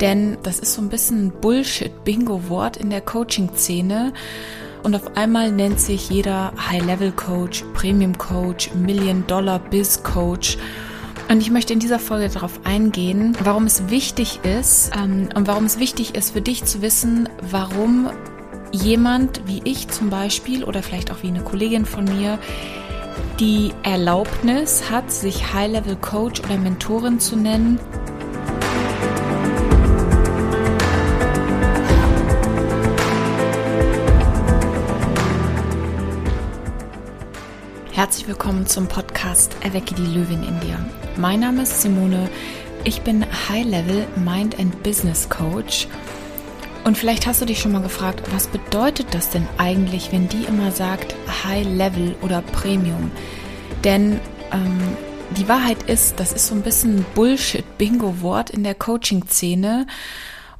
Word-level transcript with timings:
Denn 0.00 0.36
das 0.42 0.58
ist 0.58 0.74
so 0.74 0.82
ein 0.82 0.88
bisschen 0.88 1.30
Bullshit-Bingo-Wort 1.40 2.76
in 2.76 2.90
der 2.90 3.00
Coaching-Szene. 3.00 4.12
Und 4.82 4.94
auf 4.94 5.16
einmal 5.16 5.50
nennt 5.50 5.80
sich 5.80 6.10
jeder 6.10 6.52
High-Level-Coach, 6.70 7.64
Premium-Coach, 7.74 8.74
Million-Dollar-Biz-Coach. 8.74 10.58
Und 11.28 11.40
ich 11.40 11.50
möchte 11.50 11.72
in 11.72 11.80
dieser 11.80 11.98
Folge 11.98 12.28
darauf 12.28 12.60
eingehen, 12.64 13.36
warum 13.42 13.64
es 13.64 13.90
wichtig 13.90 14.40
ist 14.44 14.92
ähm, 14.96 15.28
und 15.34 15.48
warum 15.48 15.64
es 15.64 15.80
wichtig 15.80 16.14
ist 16.14 16.32
für 16.32 16.40
dich 16.40 16.64
zu 16.64 16.82
wissen, 16.82 17.28
warum 17.50 18.10
jemand 18.70 19.40
wie 19.46 19.60
ich 19.64 19.88
zum 19.88 20.10
Beispiel 20.10 20.62
oder 20.62 20.82
vielleicht 20.82 21.10
auch 21.10 21.22
wie 21.22 21.28
eine 21.28 21.42
Kollegin 21.42 21.84
von 21.84 22.04
mir 22.04 22.38
die 23.40 23.72
Erlaubnis 23.82 24.90
hat, 24.90 25.10
sich 25.10 25.52
High-Level 25.52 25.96
Coach 25.96 26.40
oder 26.40 26.58
Mentorin 26.58 27.18
zu 27.18 27.36
nennen. 27.36 27.80
Herzlich 38.16 38.34
willkommen 38.34 38.66
zum 38.66 38.88
Podcast 38.88 39.54
Erwecke 39.60 39.94
die 39.94 40.06
Löwin 40.06 40.42
in 40.42 40.58
dir. 40.60 40.78
Mein 41.18 41.40
Name 41.40 41.64
ist 41.64 41.82
Simone. 41.82 42.30
Ich 42.82 43.02
bin 43.02 43.26
High-Level 43.50 44.06
Mind 44.16 44.58
and 44.58 44.82
Business 44.82 45.28
Coach 45.28 45.86
und 46.84 46.96
vielleicht 46.96 47.26
hast 47.26 47.42
du 47.42 47.44
dich 47.44 47.60
schon 47.60 47.72
mal 47.72 47.82
gefragt, 47.82 48.22
was 48.32 48.46
bedeutet 48.46 49.08
das 49.10 49.28
denn 49.28 49.46
eigentlich, 49.58 50.12
wenn 50.12 50.30
die 50.30 50.44
immer 50.44 50.72
sagt 50.72 51.14
High 51.44 51.66
Level 51.66 52.14
oder 52.22 52.40
Premium? 52.40 53.10
Denn 53.84 54.18
ähm, 54.50 54.80
die 55.36 55.46
Wahrheit 55.46 55.82
ist, 55.82 56.18
das 56.18 56.32
ist 56.32 56.46
so 56.46 56.54
ein 56.54 56.62
bisschen 56.62 57.04
Bullshit-Bingo-Wort 57.14 58.48
in 58.48 58.64
der 58.64 58.76
Coaching-Szene. 58.76 59.86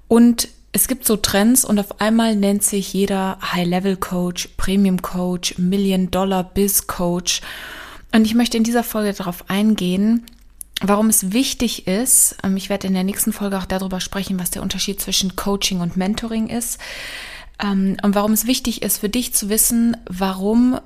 Und 0.09 0.49
es 0.77 0.89
gibt 0.89 1.07
so 1.07 1.17
Trends 1.17 1.65
und 1.65 1.81
auf 1.81 2.03
einmal 2.03 2.37
nennt 2.37 2.63
sich 2.63 2.93
jeder 2.93 3.39
High-Level-Coach, 3.41 4.51
Premium-Coach, 4.59 5.57
Million-Dollar-Biz-Coach. 5.57 7.41
Und 8.13 8.27
ich 8.27 8.35
möchte 8.35 8.59
in 8.59 8.63
dieser 8.63 8.85
Folge 8.85 9.15
darauf 9.15 9.49
eingehen, 9.49 10.27
warum 10.83 11.09
es 11.09 11.33
wichtig 11.33 11.87
ist, 11.87 12.37
ähm, 12.43 12.59
ich 12.59 12.69
werde 12.69 12.89
in 12.89 12.93
der 12.93 13.05
nächsten 13.05 13.33
Folge 13.33 13.57
auch 13.57 13.65
darüber 13.65 14.01
sprechen, 14.01 14.39
was 14.39 14.51
der 14.51 14.61
Unterschied 14.61 15.01
zwischen 15.01 15.35
Coaching 15.35 15.81
und 15.81 15.97
Mentoring 15.97 16.49
ist, 16.49 16.79
ähm, 17.59 17.97
und 18.03 18.15
warum 18.15 18.33
es 18.33 18.47
wichtig 18.47 18.83
ist 18.83 18.99
für 18.99 19.09
dich 19.09 19.33
zu 19.33 19.49
wissen, 19.49 19.97
warum 20.11 20.79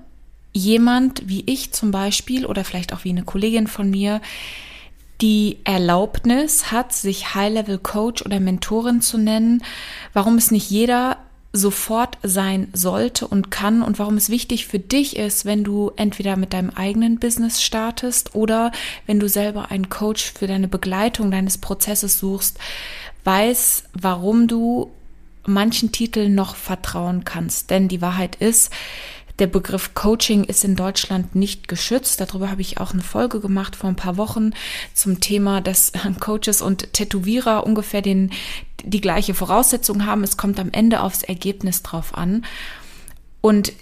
jemand 0.53 1.29
wie 1.29 1.43
ich 1.47 1.73
zum 1.73 1.91
Beispiel 1.91 2.47
oder 2.47 2.65
vielleicht 2.65 2.93
auch 2.93 3.03
wie 3.03 3.11
eine 3.11 3.25
Kollegin 3.25 3.67
von 3.67 3.91
mir 3.91 4.21
die 5.21 5.59
Erlaubnis 5.65 6.73
hat, 6.73 6.93
sich 6.93 7.35
High-Level 7.35 7.79
Coach 7.79 8.23
oder 8.25 8.41
Mentorin 8.41 9.01
zu 9.01 9.19
nennen, 9.19 9.63
warum 10.13 10.37
es 10.37 10.51
nicht 10.51 10.71
jeder 10.71 11.19
sofort 11.53 12.17
sein 12.23 12.69
sollte 12.73 13.27
und 13.27 13.51
kann 13.51 13.83
und 13.83 13.99
warum 13.99 14.17
es 14.17 14.31
wichtig 14.31 14.67
für 14.67 14.79
dich 14.79 15.17
ist, 15.17 15.45
wenn 15.45 15.65
du 15.65 15.91
entweder 15.97 16.37
mit 16.37 16.53
deinem 16.53 16.71
eigenen 16.71 17.19
Business 17.19 17.61
startest 17.61 18.37
oder 18.37 18.71
wenn 19.07 19.19
du 19.19 19.29
selber 19.29 19.71
einen 19.71 19.89
Coach 19.89 20.33
für 20.33 20.47
deine 20.47 20.69
Begleitung 20.69 21.31
deines 21.33 21.59
Prozesses 21.59 22.19
suchst, 22.19 22.59
weiß, 23.25 23.85
warum 23.95 24.47
du 24.47 24.91
manchen 25.45 25.91
Titeln 25.91 26.35
noch 26.35 26.55
vertrauen 26.55 27.25
kannst. 27.25 27.71
Denn 27.71 27.89
die 27.89 28.01
Wahrheit 28.01 28.37
ist, 28.37 28.73
der 29.41 29.47
Begriff 29.47 29.95
Coaching 29.95 30.45
ist 30.45 30.65
in 30.65 30.77
Deutschland 30.77 31.35
nicht 31.35 31.67
geschützt. 31.67 32.21
Darüber 32.21 32.51
habe 32.51 32.61
ich 32.61 32.79
auch 32.79 32.93
eine 32.93 33.03
Folge 33.03 33.41
gemacht 33.41 33.75
vor 33.75 33.89
ein 33.89 33.97
paar 33.97 34.17
Wochen 34.17 34.51
zum 34.95 35.21
Thema, 35.21 35.61
dass 35.61 35.93
Coaches 36.21 36.63
und 36.63 36.93
Tätowierer 36.93 37.67
ungefähr 37.67 38.03
den, 38.03 38.31
die 38.85 39.01
gleiche 39.01 39.35
Voraussetzung 39.35 40.07
haben. 40.07 40.23
Es 40.23 40.37
kommt 40.37 40.61
am 40.61 40.71
Ende 40.71 41.01
aufs 41.01 41.23
Ergebnis 41.23 41.83
drauf 41.83 42.15
an. 42.15 42.45
Und 43.41 43.73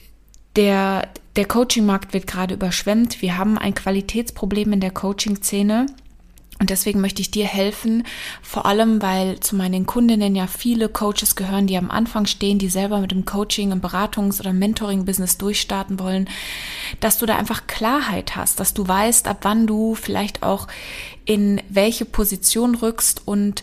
der, 0.55 1.09
der 1.37 1.47
Coaching-Markt 1.47 2.15
wird 2.15 2.27
gerade 2.27 2.55
überschwemmt. 2.55 3.21
Wir 3.21 3.37
haben 3.37 3.59
ein 3.59 3.75
Qualitätsproblem 3.75 4.73
in 4.75 4.81
der 4.81 4.93
Coaching-Szene. 4.93 5.87
Und 6.61 6.71
deswegen 6.71 7.01
möchte 7.01 7.23
ich 7.23 7.31
dir 7.31 7.47
helfen, 7.47 8.03
vor 8.43 8.67
allem, 8.67 9.01
weil 9.01 9.39
zu 9.39 9.55
meinen 9.55 9.87
Kundinnen 9.87 10.35
ja 10.35 10.49
viele 10.49 10.89
Coaches 10.89 11.37
gehören, 11.37 11.69
die 11.69 11.77
am 11.77 11.91
Anfang 11.91 12.27
stehen, 12.27 12.59
die 12.59 12.69
selber 12.69 12.99
mit 12.99 13.13
dem 13.13 13.25
Coaching, 13.25 13.71
im 13.71 13.81
Beratungs- 13.81 14.41
oder 14.41 14.53
Mentoring-Business 14.53 15.39
durchstarten 15.39 16.01
wollen, 16.01 16.29
dass 16.99 17.19
du 17.19 17.27
da 17.27 17.37
einfach 17.37 17.69
Klarheit 17.69 18.35
hast, 18.35 18.59
dass 18.59 18.75
du 18.75 18.89
weißt, 18.89 19.29
ab 19.29 19.39
wann 19.43 19.69
du 19.69 19.95
vielleicht 19.95 20.43
auch 20.43 20.67
in 21.25 21.61
welche 21.69 22.05
Position 22.05 22.75
rückst 22.75 23.23
und 23.27 23.63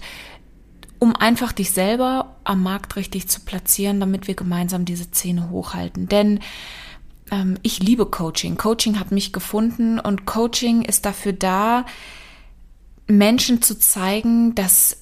um 1.00 1.16
einfach 1.16 1.52
dich 1.52 1.72
selber 1.72 2.36
am 2.46 2.64
Markt 2.64 2.96
richtig 2.96 3.28
zu 3.28 3.42
platzieren, 3.42 4.00
damit 4.00 4.28
wir 4.28 4.36
gemeinsam 4.36 4.86
diese 4.86 5.04
Szene 5.04 5.50
hochhalten. 5.50 6.08
Denn 6.08 6.40
ähm, 7.30 7.58
ich 7.62 7.80
liebe 7.80 8.06
Coaching. 8.06 8.56
Coaching 8.56 9.00
hat 9.00 9.12
mich 9.12 9.34
gefunden 9.34 10.00
und 10.00 10.26
Coaching 10.26 10.84
ist 10.84 11.06
dafür 11.06 11.34
da, 11.34 11.86
Menschen 13.08 13.62
zu 13.62 13.78
zeigen, 13.78 14.56
dass 14.56 14.98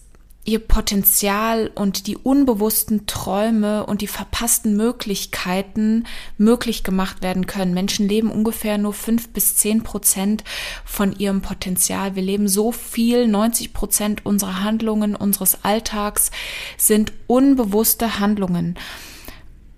ihr 0.46 0.60
Potenzial 0.60 1.72
und 1.74 2.08
die 2.08 2.18
unbewussten 2.18 3.06
Träume 3.06 3.86
und 3.86 4.02
die 4.02 4.08
verpassten 4.08 4.76
Möglichkeiten 4.76 6.06
möglich 6.38 6.84
gemacht 6.84 7.22
werden 7.22 7.48
können. 7.48 7.74
Menschen 7.74 8.10
leben 8.10 8.30
ungefähr 8.30 8.78
nur 8.78 8.94
fünf 8.94 9.30
bis 9.30 9.56
zehn 9.56 9.84
Prozent 9.84 10.44
von 10.84 11.18
ihrem 11.18 11.42
Potenzial. 11.42 12.16
Wir 12.16 12.24
leben 12.24 12.50
so 12.50 12.74
viel, 12.74 13.28
90 13.28 13.74
Prozent 13.74 14.26
unserer 14.26 14.64
Handlungen, 14.64 15.16
unseres 15.16 15.64
Alltags 15.64 16.32
sind 16.78 17.14
unbewusste 17.28 18.20
Handlungen. 18.20 18.76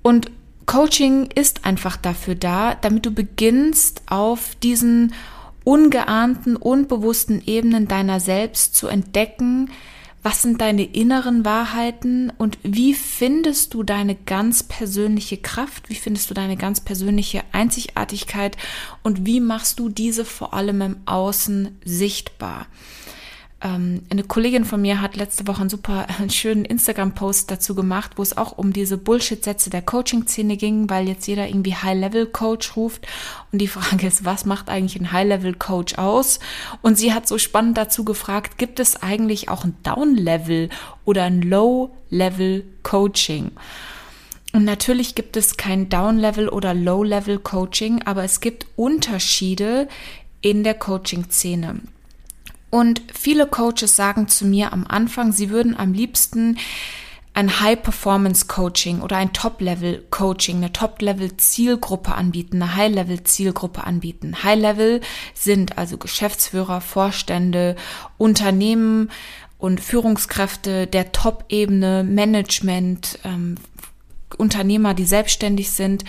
Und 0.01 0.31
Coaching 0.65 1.27
ist 1.27 1.63
einfach 1.63 1.95
dafür 1.95 2.33
da, 2.33 2.73
damit 2.73 3.05
du 3.05 3.11
beginnst, 3.11 4.01
auf 4.07 4.55
diesen 4.63 5.13
ungeahnten, 5.65 6.55
unbewussten 6.55 7.41
Ebenen 7.45 7.89
deiner 7.89 8.21
selbst 8.21 8.75
zu 8.75 8.87
entdecken, 8.87 9.69
was 10.25 10.41
sind 10.41 10.59
deine 10.59 10.83
inneren 10.83 11.45
Wahrheiten 11.45 12.33
und 12.39 12.57
wie 12.63 12.95
findest 12.95 13.75
du 13.75 13.83
deine 13.83 14.15
ganz 14.15 14.63
persönliche 14.63 15.37
Kraft, 15.37 15.89
wie 15.89 15.95
findest 15.95 16.31
du 16.31 16.33
deine 16.33 16.57
ganz 16.57 16.81
persönliche 16.81 17.43
Einzigartigkeit? 17.51 18.57
Und 19.03 19.27
wie 19.27 19.39
machst 19.39 19.77
du 19.77 19.87
diese 19.87 20.25
vor 20.25 20.55
allem 20.55 20.81
im 20.81 20.97
Außen 21.05 21.77
sichtbar. 21.85 22.65
Ähm, 23.65 24.03
eine 24.11 24.23
Kollegin 24.23 24.63
von 24.63 24.79
mir 24.79 25.01
hat 25.01 25.15
letzte 25.15 25.47
Woche 25.47 25.61
einen 25.61 25.71
super 25.71 26.05
schönen 26.29 26.65
Instagram-Post 26.65 27.49
dazu 27.49 27.73
gemacht, 27.73 28.11
wo 28.17 28.21
es 28.21 28.37
auch 28.37 28.59
um 28.59 28.71
diese 28.71 28.95
Bullshit-Sätze 28.97 29.71
der 29.71 29.81
Coaching-Szene 29.81 30.55
ging, 30.55 30.87
weil 30.89 31.07
jetzt 31.07 31.25
jeder 31.25 31.47
irgendwie 31.47 31.73
High-Level-Coach 31.73 32.75
ruft. 32.75 33.07
Und 33.51 33.57
die 33.59 33.67
Frage 33.67 34.05
ist, 34.05 34.23
was 34.23 34.45
macht 34.45 34.69
eigentlich 34.69 35.01
ein 35.01 35.11
High-Level-Coach 35.11 35.95
aus? 35.95 36.39
Und 36.83 36.99
sie 36.99 37.11
hat 37.13 37.27
so 37.27 37.39
spannend 37.39 37.75
dazu 37.77 38.05
gefragt, 38.05 38.59
gibt 38.59 38.79
es 38.79 39.01
eigentlich 39.01 39.49
auch 39.49 39.65
ein 39.65 39.75
Down-Level 39.81 40.69
oder 41.03 41.23
ein 41.23 41.41
Low-Level-Coaching? 41.41 43.49
Und 44.53 44.63
natürlich 44.63 45.15
gibt 45.15 45.37
es 45.37 45.57
kein 45.57 45.89
Down-Level 45.89 46.49
oder 46.49 46.75
Low-Level-Coaching, 46.75 48.03
aber 48.03 48.23
es 48.23 48.41
gibt 48.41 48.67
Unterschiede 48.75 49.87
in 50.41 50.63
der 50.63 50.75
Coaching-Szene. 50.75 51.81
Und 52.75 53.03
viele 53.13 53.47
Coaches 53.47 53.95
sagen 53.95 54.27
zu 54.27 54.45
mir 54.45 54.73
am 54.73 54.85
Anfang, 54.85 55.31
sie 55.31 55.49
würden 55.49 55.77
am 55.79 55.93
liebsten 55.93 56.57
ein 57.33 57.61
High-Performance-Coaching 57.61 58.99
oder 58.99 59.15
ein 59.15 59.31
Top-Level-Coaching, 59.31 60.57
eine 60.57 60.73
Top-Level-Zielgruppe 60.73 62.13
anbieten, 62.13 62.61
eine 62.61 62.75
High-Level-Zielgruppe 62.75 63.85
anbieten. 63.85 64.43
High-Level 64.43 64.99
sind 65.33 65.77
also 65.77 65.97
Geschäftsführer, 65.97 66.81
Vorstände, 66.81 67.77
Unternehmen 68.17 69.09
und 69.57 69.79
Führungskräfte 69.79 70.85
der 70.85 71.13
Top-Ebene, 71.13 72.03
Management, 72.03 73.19
ähm, 73.23 73.55
Unternehmer, 74.35 74.93
die 74.93 75.05
selbstständig 75.05 75.71
sind. 75.71 76.03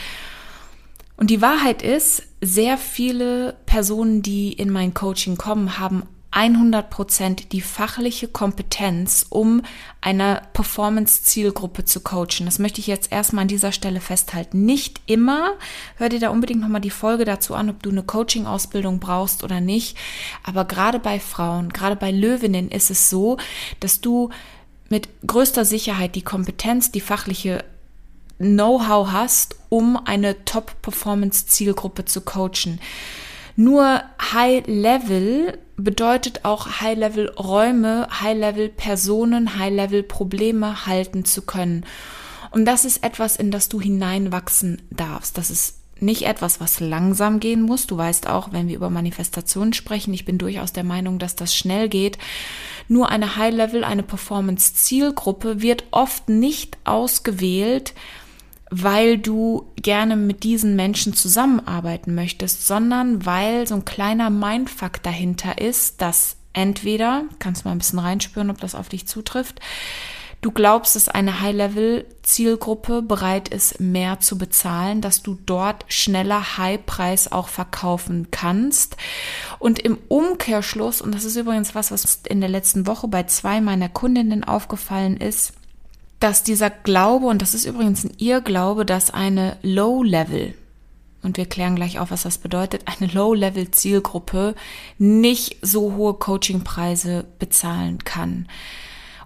Und 1.16 1.30
die 1.30 1.40
Wahrheit 1.40 1.82
ist, 1.82 2.24
sehr 2.40 2.76
viele 2.76 3.56
Personen, 3.66 4.20
die 4.20 4.52
in 4.52 4.70
mein 4.70 4.94
Coaching 4.94 5.36
kommen, 5.36 5.78
haben 5.78 6.02
100 6.36 6.90
Prozent 6.90 7.52
die 7.52 7.62
fachliche 7.62 8.28
Kompetenz, 8.28 9.24
um 9.30 9.62
eine 10.02 10.42
Performance-Zielgruppe 10.52 11.86
zu 11.86 12.00
coachen. 12.00 12.44
Das 12.44 12.58
möchte 12.58 12.78
ich 12.78 12.86
jetzt 12.86 13.10
erstmal 13.10 13.42
an 13.42 13.48
dieser 13.48 13.72
Stelle 13.72 14.02
festhalten. 14.02 14.66
Nicht 14.66 15.00
immer, 15.06 15.54
hör 15.96 16.10
dir 16.10 16.20
da 16.20 16.28
unbedingt 16.28 16.60
nochmal 16.60 16.82
die 16.82 16.90
Folge 16.90 17.24
dazu 17.24 17.54
an, 17.54 17.70
ob 17.70 17.82
du 17.82 17.88
eine 17.88 18.02
Coaching-Ausbildung 18.02 19.00
brauchst 19.00 19.44
oder 19.44 19.62
nicht. 19.62 19.96
Aber 20.42 20.66
gerade 20.66 20.98
bei 20.98 21.20
Frauen, 21.20 21.70
gerade 21.70 21.96
bei 21.96 22.10
Löwinnen 22.10 22.70
ist 22.70 22.90
es 22.90 23.08
so, 23.08 23.38
dass 23.80 24.02
du 24.02 24.28
mit 24.90 25.08
größter 25.26 25.64
Sicherheit 25.64 26.16
die 26.16 26.22
Kompetenz, 26.22 26.92
die 26.92 27.00
fachliche 27.00 27.64
Know-how 28.36 29.10
hast, 29.10 29.56
um 29.70 29.96
eine 30.04 30.44
Top-Performance-Zielgruppe 30.44 32.04
zu 32.04 32.20
coachen. 32.20 32.78
Nur 33.56 34.02
High 34.32 34.66
Level 34.66 35.58
bedeutet 35.76 36.44
auch 36.44 36.80
High 36.80 36.98
Level 36.98 37.30
Räume, 37.30 38.06
High 38.20 38.36
Level 38.38 38.68
Personen, 38.68 39.58
High 39.58 39.74
Level 39.74 40.02
Probleme 40.02 40.86
halten 40.86 41.24
zu 41.24 41.42
können. 41.42 41.84
Und 42.50 42.64
das 42.66 42.84
ist 42.84 43.02
etwas, 43.02 43.36
in 43.36 43.50
das 43.50 43.68
du 43.68 43.80
hineinwachsen 43.80 44.82
darfst. 44.90 45.36
Das 45.36 45.50
ist 45.50 45.76
nicht 45.98 46.22
etwas, 46.26 46.60
was 46.60 46.80
langsam 46.80 47.40
gehen 47.40 47.62
muss. 47.62 47.86
Du 47.86 47.96
weißt 47.96 48.28
auch, 48.28 48.52
wenn 48.52 48.68
wir 48.68 48.76
über 48.76 48.90
Manifestationen 48.90 49.72
sprechen, 49.72 50.12
ich 50.12 50.24
bin 50.24 50.38
durchaus 50.38 50.72
der 50.72 50.84
Meinung, 50.84 51.18
dass 51.18 51.36
das 51.36 51.54
schnell 51.54 51.88
geht. 51.88 52.18
Nur 52.88 53.08
eine 53.08 53.36
High-Level, 53.36 53.84
eine 53.84 54.02
Performance-Zielgruppe 54.02 55.62
wird 55.62 55.84
oft 55.90 56.28
nicht 56.28 56.76
ausgewählt, 56.84 57.94
weil 58.70 59.18
du 59.18 59.70
gerne 59.76 60.16
mit 60.16 60.42
diesen 60.42 60.76
Menschen 60.76 61.14
zusammenarbeiten 61.14 62.14
möchtest, 62.14 62.66
sondern 62.66 63.24
weil 63.24 63.66
so 63.66 63.74
ein 63.74 63.84
kleiner 63.84 64.30
Mindfuck 64.30 65.02
dahinter 65.02 65.58
ist, 65.58 66.02
dass 66.02 66.36
entweder, 66.52 67.24
kannst 67.38 67.62
du 67.64 67.68
mal 67.68 67.72
ein 67.72 67.78
bisschen 67.78 67.98
reinspüren, 67.98 68.50
ob 68.50 68.60
das 68.60 68.74
auf 68.74 68.88
dich 68.88 69.06
zutrifft, 69.06 69.60
du 70.40 70.50
glaubst, 70.50 70.96
dass 70.96 71.08
eine 71.08 71.40
High-Level-Zielgruppe 71.40 73.02
bereit 73.02 73.48
ist, 73.48 73.78
mehr 73.78 74.20
zu 74.20 74.36
bezahlen, 74.36 75.00
dass 75.00 75.22
du 75.22 75.38
dort 75.46 75.84
schneller 75.88 76.56
High-Preis 76.56 77.30
auch 77.30 77.48
verkaufen 77.48 78.28
kannst. 78.30 78.96
Und 79.58 79.78
im 79.78 79.98
Umkehrschluss, 80.08 81.00
und 81.00 81.14
das 81.14 81.24
ist 81.24 81.36
übrigens 81.36 81.74
was, 81.74 81.92
was 81.92 82.22
in 82.28 82.40
der 82.40 82.50
letzten 82.50 82.86
Woche 82.86 83.06
bei 83.06 83.24
zwei 83.24 83.60
meiner 83.60 83.88
Kundinnen 83.88 84.44
aufgefallen 84.44 85.16
ist, 85.18 85.52
dass 86.20 86.42
dieser 86.42 86.70
Glaube, 86.70 87.26
und 87.26 87.42
das 87.42 87.54
ist 87.54 87.66
übrigens 87.66 88.04
ein 88.04 88.14
Irrglaube, 88.18 88.86
dass 88.86 89.12
eine 89.12 89.56
Low-Level, 89.62 90.54
und 91.22 91.36
wir 91.36 91.46
klären 91.46 91.76
gleich 91.76 91.98
auf, 91.98 92.10
was 92.10 92.22
das 92.22 92.38
bedeutet, 92.38 92.84
eine 92.86 93.10
Low-Level-Zielgruppe 93.12 94.54
nicht 94.98 95.58
so 95.62 95.94
hohe 95.94 96.14
Coachingpreise 96.14 97.26
bezahlen 97.38 97.98
kann. 98.04 98.48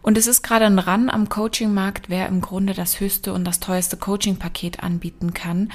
Und 0.02 0.16
es 0.16 0.26
ist 0.26 0.42
gerade 0.42 0.64
ein 0.64 0.78
Ran 0.78 1.10
am 1.10 1.28
Coaching-Markt, 1.28 2.08
wer 2.08 2.26
im 2.28 2.40
Grunde 2.40 2.72
das 2.72 3.00
höchste 3.00 3.32
und 3.34 3.44
das 3.44 3.60
teuerste 3.60 3.96
Coaching-Paket 3.96 4.82
anbieten 4.82 5.34
kann. 5.34 5.70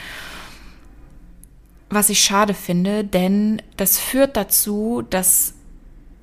Was 1.90 2.10
ich 2.10 2.20
schade 2.22 2.56
finde, 2.56 3.04
denn 3.04 3.62
das 3.78 4.00
führt 4.00 4.36
dazu, 4.36 5.04
dass 5.10 5.55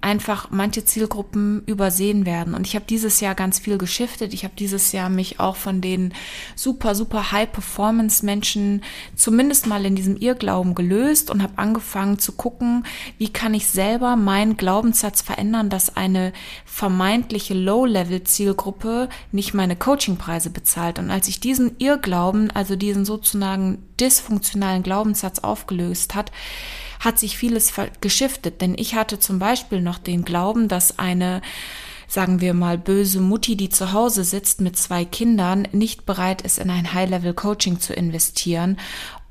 einfach 0.03 0.49
manche 0.51 0.85
Zielgruppen 0.85 1.63
übersehen 1.67 2.27
werden. 2.27 2.55
Und 2.55 2.67
ich 2.67 2.75
habe 2.75 2.85
dieses 2.85 3.21
Jahr 3.21 3.35
ganz 3.35 3.59
viel 3.59 3.79
geschiftet. 3.79 4.35
Ich 4.35 4.45
habe 4.45 4.55
dieses 4.59 4.93
Jahr 4.93 5.09
mich 5.09 5.41
auch 5.41 5.57
von 5.57 5.81
den 5.81 6.13
super, 6.57 6.95
super 6.95 7.33
High-Performance-Menschen 7.33 8.83
zumindest 9.15 9.67
mal 9.67 9.87
in 9.87 9.95
diesem 9.95 10.17
Irrglauben 10.17 10.75
gelöst 10.75 11.31
und 11.31 11.43
habe 11.43 11.55
angefangen 11.57 12.19
zu 12.19 12.33
gucken, 12.33 12.85
wie 13.19 13.29
kann 13.29 13.55
ich 13.55 13.69
selber 13.69 14.17
meinen 14.17 14.57
Glaubenssatz 14.57 15.23
verändern, 15.23 15.71
dass 15.71 15.97
eine 15.97 16.33
vermeintliche 16.65 17.55
Low-Level-Zielgruppe 17.55 19.09
nicht 19.31 19.55
meine 19.55 19.77
Coachingpreise 19.77 20.51
bezahlt. 20.51 20.99
Und 20.99 21.11
als 21.11 21.29
ich 21.29 21.41
diesen 21.41 21.77
Irrglauben, 21.79 22.51
also 22.51 22.77
diesen 22.77 23.05
sozusagen 23.05 23.79
dysfunktionalen 24.01 24.83
Glaubenssatz 24.83 25.39
aufgelöst 25.39 26.15
hat, 26.15 26.33
hat 27.03 27.19
sich 27.19 27.37
vieles 27.37 27.73
geschiftet. 28.01 28.61
Denn 28.61 28.75
ich 28.79 28.95
hatte 28.95 29.19
zum 29.19 29.39
Beispiel 29.39 29.81
noch 29.81 29.99
den 29.99 30.25
Glauben, 30.25 30.69
dass 30.69 30.99
eine 30.99 31.43
sagen 32.13 32.43
wir 32.43 32.53
mal, 32.53 32.77
böse 32.77 33.21
Mutti, 33.23 33.57
die 33.57 33.71
zu 33.71 33.95
Hause 33.95 34.23
sitzt 34.23 34.61
mit 34.61 34.77
zwei 34.77 35.07
Kindern, 35.07 35.67
nicht 35.73 36.05
bereit 36.05 36.43
ist, 36.43 36.59
in 36.59 36.69
ein 36.69 36.93
High-Level-Coaching 36.93 37.81
zu 37.81 37.95
investieren. 37.95 38.77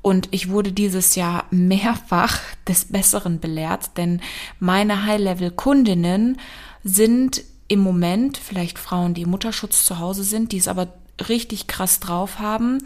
Und 0.02 0.26
ich 0.32 0.50
wurde 0.50 0.72
dieses 0.72 1.14
Jahr 1.14 1.44
mehrfach 1.52 2.40
des 2.68 2.86
Besseren 2.86 3.38
belehrt, 3.38 3.96
denn 3.96 4.20
meine 4.58 5.06
High-Level-Kundinnen 5.06 6.38
sind 6.82 7.44
im 7.68 7.78
Moment 7.78 8.36
vielleicht 8.36 8.80
Frauen, 8.80 9.14
die 9.14 9.26
Mutterschutz 9.26 9.86
zu 9.86 10.00
Hause 10.00 10.24
sind, 10.24 10.50
die 10.50 10.58
es 10.58 10.66
aber 10.66 10.88
richtig 11.28 11.68
krass 11.68 12.00
drauf 12.00 12.40
haben 12.40 12.78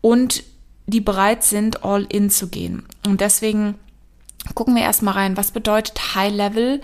und 0.00 0.44
die 0.86 1.02
bereit 1.02 1.44
sind, 1.44 1.84
all 1.84 2.06
in 2.08 2.30
zu 2.30 2.48
gehen. 2.48 2.84
Und 3.06 3.20
deswegen 3.20 3.74
gucken 4.54 4.74
wir 4.74 4.82
erstmal 4.82 5.14
rein, 5.14 5.36
was 5.36 5.50
bedeutet 5.50 6.14
High 6.14 6.34
Level 6.34 6.80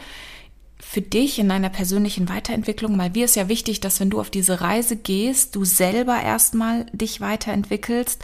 für 0.79 1.01
dich 1.01 1.39
in 1.39 1.49
deiner 1.49 1.71
persönlichen 1.71 2.29
Weiterentwicklung? 2.29 2.97
Mal 2.97 3.11
mir 3.11 3.25
ist 3.25 3.37
ja 3.37 3.49
wichtig, 3.49 3.81
dass 3.81 4.01
wenn 4.01 4.11
du 4.11 4.21
auf 4.21 4.31
diese 4.31 4.61
Reise 4.61 4.97
gehst, 4.97 5.57
du 5.57 5.65
selber 5.65 6.21
erstmal 6.21 6.87
dich 6.93 7.21
weiterentwickelst. 7.21 8.23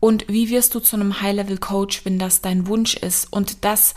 Und 0.00 0.26
wie 0.28 0.50
wirst 0.50 0.74
du 0.74 0.80
zu 0.80 0.96
einem 0.96 1.22
High-Level-Coach, 1.22 2.04
wenn 2.04 2.18
das 2.18 2.42
dein 2.42 2.66
Wunsch 2.66 2.94
ist? 2.94 3.32
Und 3.32 3.64
das 3.64 3.94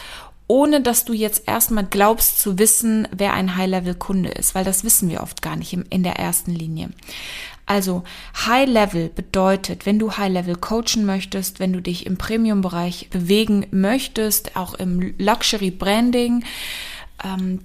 ohne 0.48 0.82
dass 0.82 1.06
du 1.06 1.14
jetzt 1.14 1.44
erstmal 1.48 1.86
glaubst 1.86 2.40
zu 2.40 2.58
wissen, 2.58 3.08
wer 3.12 3.34
ein 3.34 3.58
High-Level-Kunde 3.58 4.30
ist, 4.30 4.56
weil 4.56 4.64
das 4.64 4.84
wissen 4.84 5.10
wir 5.10 5.22
oft 5.22 5.42
gar 5.42 5.56
nicht 5.56 5.74
in 5.74 6.04
der 6.04 6.18
ersten 6.18 6.52
Linie. 6.52 6.90
Also 7.66 8.04
High 8.46 8.70
Level 8.70 9.10
bedeutet, 9.10 9.86
wenn 9.86 10.00
du 10.00 10.14
High 10.14 10.32
Level 10.32 10.56
coachen 10.56 11.06
möchtest, 11.06 11.60
wenn 11.60 11.74
du 11.74 11.82
dich 11.82 12.06
im 12.06 12.18
Premium-Bereich 12.18 13.10
bewegen 13.10 13.66
möchtest, 13.72 14.56
auch 14.56 14.74
im 14.74 15.14
Luxury 15.18 15.72
Branding, 15.72 16.46
ähm, 16.46 16.46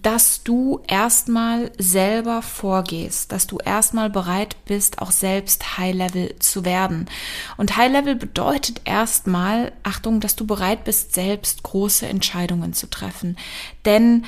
dass 0.01 0.43
du 0.45 0.81
erstmal 0.87 1.73
selber 1.77 2.41
vorgehst, 2.41 3.33
dass 3.33 3.47
du 3.47 3.59
erstmal 3.59 4.09
bereit 4.09 4.57
bist, 4.65 5.01
auch 5.01 5.11
selbst 5.11 5.77
High 5.77 5.95
Level 5.95 6.35
zu 6.39 6.65
werden. 6.65 7.07
Und 7.59 7.77
High 7.77 7.93
Level 7.93 8.17
bedeutet 8.17 8.81
erstmal, 8.85 9.73
Achtung, 9.83 10.21
dass 10.21 10.37
du 10.37 10.47
bereit 10.47 10.85
bist, 10.85 11.13
selbst 11.13 11.63
große 11.65 12.07
Entscheidungen 12.07 12.73
zu 12.73 12.89
treffen. 12.89 13.37
Denn 13.85 14.25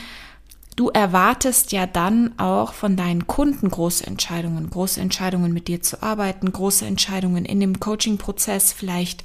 Du 0.76 0.88
erwartest 0.88 1.70
ja 1.70 1.86
dann 1.86 2.36
auch 2.36 2.72
von 2.72 2.96
deinen 2.96 3.28
Kunden 3.28 3.68
große 3.68 4.04
Entscheidungen, 4.04 4.68
große 4.70 5.00
Entscheidungen 5.00 5.52
mit 5.52 5.68
dir 5.68 5.80
zu 5.80 6.02
arbeiten, 6.02 6.50
große 6.50 6.84
Entscheidungen 6.84 7.44
in 7.44 7.60
dem 7.60 7.78
Coaching-Prozess. 7.78 8.72
Vielleicht, 8.72 9.22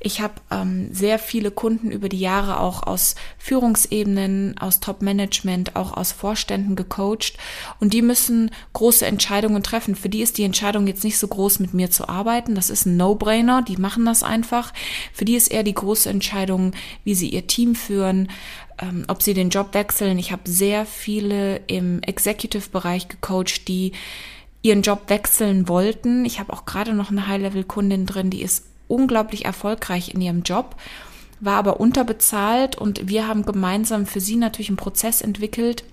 ich 0.00 0.20
habe 0.20 0.34
ähm, 0.50 0.92
sehr 0.92 1.18
viele 1.18 1.52
Kunden 1.52 1.90
über 1.90 2.10
die 2.10 2.20
Jahre 2.20 2.60
auch 2.60 2.82
aus 2.82 3.14
Führungsebenen, 3.38 4.58
aus 4.58 4.80
Top-Management, 4.80 5.74
auch 5.74 5.96
aus 5.96 6.12
Vorständen 6.12 6.76
gecoacht 6.76 7.38
und 7.80 7.94
die 7.94 8.02
müssen 8.02 8.50
große 8.74 9.06
Entscheidungen 9.06 9.62
treffen. 9.62 9.96
Für 9.96 10.10
die 10.10 10.20
ist 10.20 10.36
die 10.36 10.44
Entscheidung 10.44 10.86
jetzt 10.86 11.04
nicht 11.04 11.18
so 11.18 11.28
groß, 11.28 11.60
mit 11.60 11.72
mir 11.72 11.90
zu 11.90 12.10
arbeiten. 12.10 12.54
Das 12.54 12.68
ist 12.68 12.84
ein 12.84 12.98
No-Brainer, 12.98 13.62
die 13.62 13.78
machen 13.78 14.04
das 14.04 14.22
einfach. 14.22 14.74
Für 15.14 15.24
die 15.24 15.36
ist 15.36 15.48
eher 15.48 15.62
die 15.62 15.72
große 15.72 16.10
Entscheidung, 16.10 16.72
wie 17.04 17.14
sie 17.14 17.30
ihr 17.30 17.46
Team 17.46 17.74
führen, 17.74 18.28
ähm, 18.80 19.04
ob 19.08 19.22
sie 19.22 19.34
den 19.34 19.50
Job 19.50 19.74
wechseln. 19.74 20.18
Ich 20.18 20.32
habe 20.32 20.42
sehr 20.48 20.86
viele 20.86 21.56
im 21.66 22.02
Executive-Bereich 22.02 23.08
gecoacht, 23.08 23.68
die 23.68 23.92
ihren 24.62 24.82
Job 24.82 25.04
wechseln 25.08 25.68
wollten. 25.68 26.24
Ich 26.24 26.38
habe 26.38 26.52
auch 26.52 26.64
gerade 26.64 26.92
noch 26.94 27.10
eine 27.10 27.26
High-Level-Kundin 27.26 28.06
drin, 28.06 28.30
die 28.30 28.42
ist 28.42 28.66
unglaublich 28.88 29.44
erfolgreich 29.44 30.14
in 30.14 30.20
ihrem 30.20 30.42
Job, 30.42 30.76
war 31.38 31.56
aber 31.56 31.80
unterbezahlt 31.80 32.76
und 32.76 33.08
wir 33.08 33.26
haben 33.26 33.44
gemeinsam 33.44 34.06
für 34.06 34.20
sie 34.20 34.36
natürlich 34.36 34.68
einen 34.68 34.76
Prozess 34.76 35.22
entwickelt, 35.22 35.84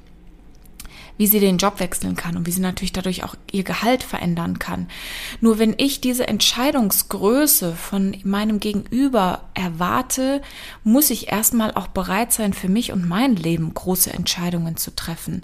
wie 1.18 1.28
sie 1.28 1.40
den 1.40 1.58
Job 1.58 1.80
wechseln 1.80 2.16
kann 2.16 2.38
und 2.38 2.46
wie 2.48 2.52
sie 2.52 2.62
natürlich 2.62 2.94
dadurch 2.94 3.24
auch 3.24 3.36
ihr 3.52 3.64
Gehalt 3.64 4.04
verändern 4.04 4.60
kann. 4.60 4.88
Nur 5.42 5.60
wenn 5.60 5.76
ich 5.78 6.02
diese 6.02 6.28
Entscheidungsgröße 6.28 7.74
von 7.74 8.16
meinem 8.24 8.60
Gegenüber 8.60 9.44
erwarte, 9.54 10.42
muss 10.84 11.10
ich 11.10 11.32
erstmal 11.32 11.72
auch 11.74 11.88
bereit 11.88 12.32
sein, 12.32 12.54
für 12.54 12.70
mich 12.70 12.92
und 12.92 13.08
mein 13.08 13.36
Leben 13.36 13.74
große 13.74 14.14
Entscheidungen 14.14 14.78
zu 14.78 14.96
treffen. 14.96 15.44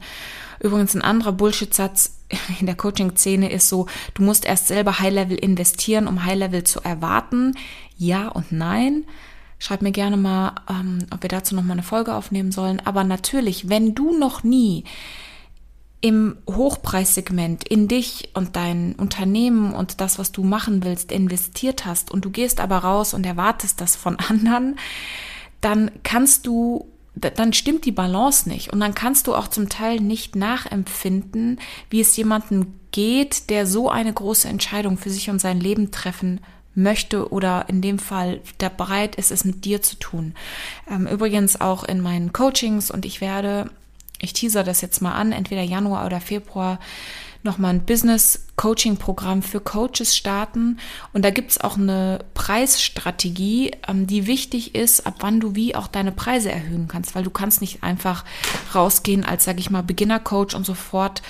Übrigens 0.59 0.95
ein 0.95 1.01
anderer 1.01 1.33
Bullshit-Satz 1.33 2.17
in 2.59 2.65
der 2.65 2.75
Coaching-Szene 2.75 3.51
ist 3.51 3.69
so, 3.69 3.87
du 4.13 4.23
musst 4.23 4.45
erst 4.45 4.67
selber 4.67 4.99
High-Level 4.99 5.37
investieren, 5.37 6.07
um 6.07 6.23
High-Level 6.23 6.63
zu 6.63 6.81
erwarten. 6.81 7.55
Ja 7.97 8.29
und 8.29 8.51
nein. 8.51 9.05
Schreib 9.59 9.81
mir 9.81 9.91
gerne 9.91 10.17
mal, 10.17 10.55
ähm, 10.69 11.05
ob 11.11 11.23
wir 11.23 11.29
dazu 11.29 11.55
noch 11.55 11.63
mal 11.63 11.73
eine 11.73 11.83
Folge 11.83 12.13
aufnehmen 12.13 12.51
sollen. 12.51 12.81
Aber 12.83 13.03
natürlich, 13.03 13.69
wenn 13.69 13.95
du 13.95 14.17
noch 14.17 14.43
nie 14.43 14.83
im 16.03 16.35
Hochpreissegment 16.49 17.65
in 17.65 17.87
dich 17.87 18.29
und 18.33 18.57
dein 18.57 18.93
Unternehmen 18.95 19.73
und 19.73 20.01
das, 20.01 20.19
was 20.19 20.33
du 20.33 20.43
machen 20.43 20.83
willst, 20.83 21.13
investiert 21.13 21.85
hast 21.85 22.11
und 22.11 22.25
du 22.25 22.29
gehst 22.29 22.59
aber 22.59 22.79
raus 22.79 23.13
und 23.13 23.25
erwartest 23.25 23.79
das 23.79 23.95
von 23.95 24.17
anderen, 24.29 24.75
dann 25.61 25.91
kannst 26.03 26.45
du, 26.45 26.89
dann 27.15 27.53
stimmt 27.53 27.85
die 27.85 27.93
Balance 27.93 28.49
nicht 28.49 28.73
und 28.73 28.81
dann 28.81 28.93
kannst 28.93 29.27
du 29.27 29.33
auch 29.33 29.47
zum 29.47 29.69
Teil 29.69 30.01
nicht 30.01 30.35
nachempfinden, 30.35 31.61
wie 31.89 32.01
es 32.01 32.17
jemandem 32.17 32.73
geht, 32.91 33.49
der 33.49 33.65
so 33.65 33.89
eine 33.89 34.11
große 34.11 34.49
Entscheidung 34.49 34.97
für 34.97 35.09
sich 35.09 35.29
und 35.29 35.39
sein 35.39 35.61
Leben 35.61 35.91
treffen 35.91 36.41
möchte 36.75 37.31
oder 37.31 37.69
in 37.69 37.81
dem 37.81 37.97
Fall 37.97 38.41
der 38.59 38.69
bereit 38.69 39.15
ist, 39.15 39.31
es 39.31 39.45
mit 39.45 39.63
dir 39.63 39.81
zu 39.81 39.95
tun. 39.95 40.33
Ähm, 40.91 41.07
übrigens 41.07 41.61
auch 41.61 41.85
in 41.85 42.01
meinen 42.01 42.33
Coachings 42.33 42.91
und 42.91 43.05
ich 43.05 43.21
werde 43.21 43.69
ich 44.23 44.33
teaser 44.33 44.63
das 44.63 44.81
jetzt 44.81 45.01
mal 45.01 45.13
an, 45.13 45.31
entweder 45.31 45.61
Januar 45.61 46.05
oder 46.05 46.21
Februar 46.21 46.79
nochmal 47.43 47.73
ein 47.73 47.85
Business-Coaching-Programm 47.85 49.41
für 49.41 49.59
Coaches 49.59 50.15
starten. 50.15 50.79
Und 51.11 51.25
da 51.25 51.29
gibt 51.29 51.51
es 51.51 51.61
auch 51.61 51.77
eine 51.77 52.19
Preisstrategie, 52.33 53.71
ähm, 53.87 54.07
die 54.07 54.27
wichtig 54.27 54.75
ist, 54.75 55.05
ab 55.05 55.15
wann 55.19 55.39
du 55.39 55.53
wie 55.55 55.75
auch 55.75 55.87
deine 55.87 56.13
Preise 56.13 56.51
erhöhen 56.51 56.87
kannst, 56.87 57.15
weil 57.15 57.23
du 57.23 57.29
kannst 57.29 57.59
nicht 57.61 57.83
einfach 57.83 58.23
rausgehen 58.73 59.25
als, 59.25 59.43
sage 59.43 59.59
ich 59.59 59.69
mal, 59.69 59.83
Beginner-Coach 59.83 60.55
und 60.55 60.65
sofort 60.65 61.21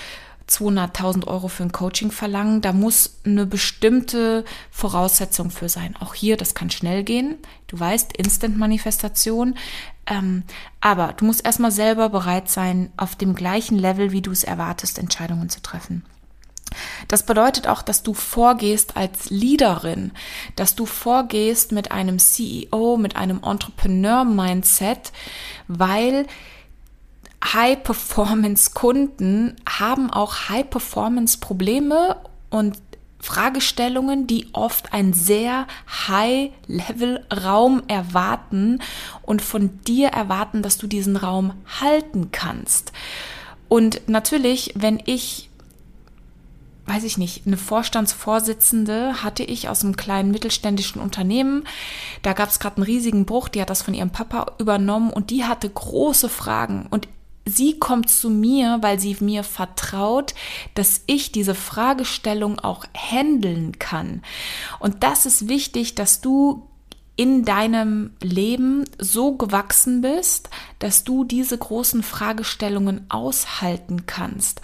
200.000 0.50 1.28
Euro 1.28 1.48
für 1.48 1.64
ein 1.64 1.72
Coaching 1.72 2.12
verlangen. 2.12 2.62
Da 2.62 2.74
muss 2.74 3.20
eine 3.26 3.46
bestimmte 3.46 4.44
Voraussetzung 4.72 5.52
für 5.52 5.70
sein. 5.70 5.96
Auch 6.00 6.14
hier, 6.14 6.38
das 6.38 6.54
kann 6.54 6.70
schnell 6.70 7.04
gehen. 7.04 7.38
Du 7.68 7.80
weißt, 7.80 8.16
Instant-Manifestation. 8.16 9.56
Ähm, 10.06 10.44
aber 10.82 11.14
du 11.14 11.26
musst 11.26 11.46
erstmal 11.46 11.72
selber 11.72 12.10
bereit 12.10 12.50
sein, 12.50 12.92
auf 12.98 13.16
dem 13.16 13.36
gleichen 13.36 13.78
Level, 13.78 14.12
wie 14.12 14.22
du 14.22 14.32
es 14.32 14.44
erwartest, 14.44 15.00
Entscheidungen 15.00 15.50
zu 15.50 15.62
treffen. 15.62 16.04
Das 17.08 17.26
bedeutet 17.26 17.68
auch, 17.68 17.82
dass 17.82 18.04
du 18.04 18.14
vorgehst 18.14 18.98
als 18.98 19.30
Leaderin, 19.30 20.12
dass 20.56 20.76
du 20.76 20.86
vorgehst 20.86 21.72
mit 21.72 21.92
einem 21.92 22.20
CEO, 22.20 22.98
mit 22.98 23.16
einem 23.16 23.42
Entrepreneur-Mindset, 23.44 25.12
weil 25.68 26.26
High-Performance-Kunden 27.54 29.56
haben 29.68 30.10
auch 30.10 30.50
High-Performance-Probleme 30.50 32.18
und 32.50 32.78
Fragestellungen, 33.20 34.28
die 34.28 34.48
oft 34.52 34.94
einen 34.94 35.14
sehr 35.14 35.68
High-Level-Raum 36.08 37.84
erwarten 37.88 38.80
und 39.22 39.42
von 39.42 39.80
dir 39.88 40.10
erwarten, 40.10 40.62
dass 40.62 40.78
du 40.78 40.88
diesen 40.88 41.16
Raum 41.16 41.54
halten 41.80 42.32
kannst. 42.32 42.92
Und 43.70 44.02
natürlich, 44.08 44.74
wenn 44.76 45.02
ich 45.06 45.50
weiß 46.86 47.06
ich 47.06 47.18
nicht, 47.18 47.48
eine 47.48 47.58
Vorstandsvorsitzende 47.58 49.24
hatte 49.24 49.44
ich 49.44 49.70
aus 49.70 49.84
einem 49.84 49.96
kleinen 49.96 50.32
mittelständischen 50.32 51.02
Unternehmen. 51.02 51.64
Da 52.24 52.34
gab 52.34 52.50
es 52.50 52.60
gerade 52.60 52.78
einen 52.78 52.86
riesigen 52.86 53.26
Bruch, 53.26 53.48
die 53.48 53.62
hat 53.62 53.70
das 53.70 53.82
von 53.82 53.94
ihrem 53.94 54.10
Papa 54.10 54.54
übernommen 54.60 55.10
und 55.10 55.30
die 55.30 55.46
hatte 55.46 55.70
große 55.70 56.28
Fragen. 56.28 56.88
Und 56.90 57.08
sie 57.46 57.80
kommt 57.80 58.10
zu 58.10 58.30
mir, 58.30 58.80
weil 58.82 59.00
sie 59.00 59.18
mir 59.20 59.44
vertraut, 59.44 60.34
dass 60.76 61.02
ich 61.08 61.32
diese 61.32 61.56
Fragestellung 61.56 62.60
auch 62.60 62.86
handeln 62.96 63.78
kann. 63.80 64.22
Und 64.80 65.04
das 65.04 65.26
ist 65.26 65.48
wichtig, 65.48 65.96
dass 65.96 66.22
du 66.22 66.68
in 67.16 67.46
deinem 67.46 68.12
Leben 68.22 68.86
so 68.98 69.34
gewachsen 69.36 70.02
bist, 70.02 70.50
dass 70.80 71.04
du 71.04 71.24
diese 71.24 71.58
großen 71.58 72.02
Fragestellungen 72.02 73.06
aushalten 73.10 74.06
kannst. 74.08 74.62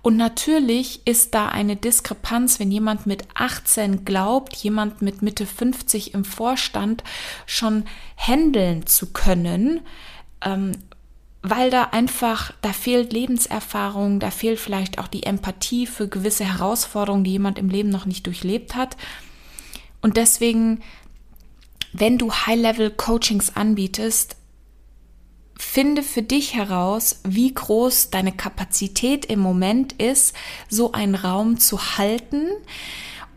Und 0.00 0.16
natürlich 0.16 1.06
ist 1.06 1.34
da 1.34 1.48
eine 1.48 1.74
Diskrepanz, 1.74 2.60
wenn 2.60 2.70
jemand 2.70 3.06
mit 3.06 3.24
18 3.34 4.04
glaubt, 4.04 4.54
jemand 4.56 5.02
mit 5.02 5.22
Mitte 5.22 5.44
50 5.44 6.14
im 6.14 6.24
Vorstand 6.24 7.02
schon 7.46 7.84
handeln 8.16 8.86
zu 8.86 9.12
können, 9.12 9.80
ähm, 10.44 10.72
weil 11.50 11.70
da 11.70 11.84
einfach, 11.84 12.52
da 12.62 12.72
fehlt 12.72 13.12
Lebenserfahrung, 13.12 14.20
da 14.20 14.30
fehlt 14.30 14.58
vielleicht 14.58 14.98
auch 14.98 15.08
die 15.08 15.22
Empathie 15.22 15.86
für 15.86 16.08
gewisse 16.08 16.44
Herausforderungen, 16.44 17.24
die 17.24 17.32
jemand 17.32 17.58
im 17.58 17.68
Leben 17.68 17.90
noch 17.90 18.06
nicht 18.06 18.26
durchlebt 18.26 18.74
hat. 18.74 18.96
Und 20.00 20.16
deswegen, 20.16 20.80
wenn 21.92 22.18
du 22.18 22.32
High-Level-Coachings 22.32 23.56
anbietest, 23.56 24.36
finde 25.58 26.02
für 26.02 26.22
dich 26.22 26.54
heraus, 26.54 27.20
wie 27.24 27.52
groß 27.52 28.10
deine 28.10 28.32
Kapazität 28.32 29.26
im 29.26 29.40
Moment 29.40 29.92
ist, 29.94 30.34
so 30.68 30.92
einen 30.92 31.16
Raum 31.16 31.58
zu 31.58 31.98
halten 31.98 32.46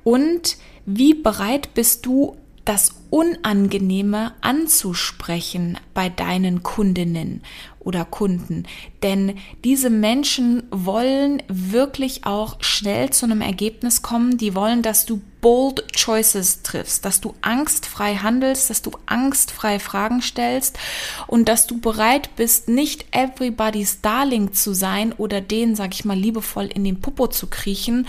und 0.04 0.58
wie 0.86 1.14
bereit 1.14 1.74
bist 1.74 2.06
du, 2.06 2.38
das 2.64 2.94
Unangenehme 3.12 4.34
anzusprechen 4.42 5.78
bei 5.94 6.10
deinen 6.10 6.64
Kundinnen 6.64 7.44
oder 7.84 8.06
Kunden. 8.06 8.64
Denn 9.04 9.38
diese 9.64 9.90
Menschen 9.90 10.64
wollen 10.72 11.44
wirklich 11.48 12.26
auch 12.26 12.64
schnell 12.64 13.10
zu 13.10 13.26
einem 13.26 13.42
Ergebnis 13.42 14.02
kommen. 14.02 14.38
Die 14.38 14.56
wollen, 14.56 14.82
dass 14.82 15.06
du 15.06 15.22
bold 15.42 15.92
choices 15.94 16.62
triffst, 16.62 17.04
dass 17.04 17.20
du 17.20 17.34
angstfrei 17.42 18.16
handelst, 18.18 18.70
dass 18.70 18.84
du 18.84 18.92
angstfrei 19.08 19.80
Fragen 19.80 20.22
stellst 20.22 20.78
und 21.26 21.50
dass 21.50 21.66
du 21.66 21.80
bereit 21.80 22.36
bist, 22.36 22.70
nicht 22.70 23.06
everybody's 23.12 24.02
darling 24.02 24.54
zu 24.54 24.74
sein 24.76 25.14
oder 25.14 25.42
den, 25.42 25.76
sag 25.76 25.96
ich 25.96 26.06
mal, 26.06 26.16
liebevoll 26.16 26.66
in 26.68 26.84
den 26.84 27.02
Popo 27.02 27.26
zu 27.26 27.48
kriechen, 27.48 28.08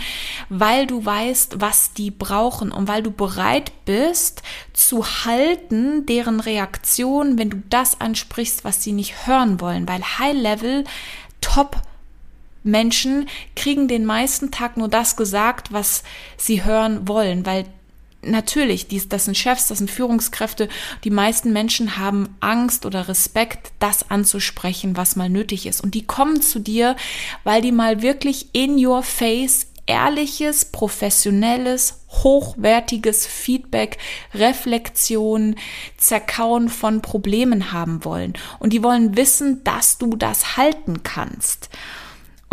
weil 0.49 0.85
du 0.85 1.03
weißt, 1.03 1.59
was 1.59 1.93
die 1.93 2.11
brauchen 2.11 2.71
und 2.71 2.87
weil 2.87 3.01
du 3.01 3.09
bereit 3.09 3.71
bist 3.85 4.43
zu 4.73 4.92
halten, 5.01 6.05
deren 6.05 6.39
Reaktion, 6.39 7.37
wenn 7.37 7.49
du 7.49 7.63
das 7.69 7.99
ansprichst, 7.99 8.63
was 8.63 8.83
sie 8.83 8.91
nicht 8.91 9.27
hören 9.27 9.59
wollen, 9.59 9.87
weil 9.87 10.01
High 10.01 10.35
Level 10.35 10.83
Top 11.41 11.81
Menschen 12.63 13.27
kriegen 13.55 13.87
den 13.87 14.05
meisten 14.05 14.51
Tag 14.51 14.77
nur 14.77 14.87
das 14.87 15.17
gesagt, 15.17 15.73
was 15.73 16.03
sie 16.37 16.63
hören 16.63 17.07
wollen, 17.07 17.45
weil 17.45 17.65
natürlich, 18.25 18.87
dies, 18.87 19.09
das 19.09 19.25
sind 19.25 19.37
Chefs, 19.37 19.67
das 19.67 19.79
sind 19.79 19.91
Führungskräfte. 19.91 20.69
Die 21.03 21.09
meisten 21.09 21.51
Menschen 21.51 21.97
haben 21.97 22.35
Angst 22.39 22.85
oder 22.85 23.07
Respekt, 23.07 23.73
das 23.79 24.09
anzusprechen, 24.09 24.95
was 24.95 25.15
mal 25.15 25.29
nötig 25.29 25.65
ist. 25.65 25.81
Und 25.81 25.93
die 25.93 26.05
kommen 26.05 26.41
zu 26.41 26.59
dir, 26.59 26.95
weil 27.43 27.61
die 27.61 27.71
mal 27.71 28.01
wirklich 28.01 28.47
in 28.53 28.83
your 28.83 29.03
face 29.03 29.67
ehrliches, 29.85 30.65
professionelles, 30.65 31.99
hochwertiges 32.09 33.25
Feedback, 33.25 33.97
Reflexion, 34.33 35.55
Zerkauen 35.97 36.69
von 36.69 37.01
Problemen 37.01 37.71
haben 37.71 38.05
wollen. 38.05 38.33
Und 38.59 38.73
die 38.73 38.83
wollen 38.83 39.17
wissen, 39.17 39.63
dass 39.63 39.97
du 39.97 40.15
das 40.15 40.57
halten 40.57 41.03
kannst. 41.03 41.69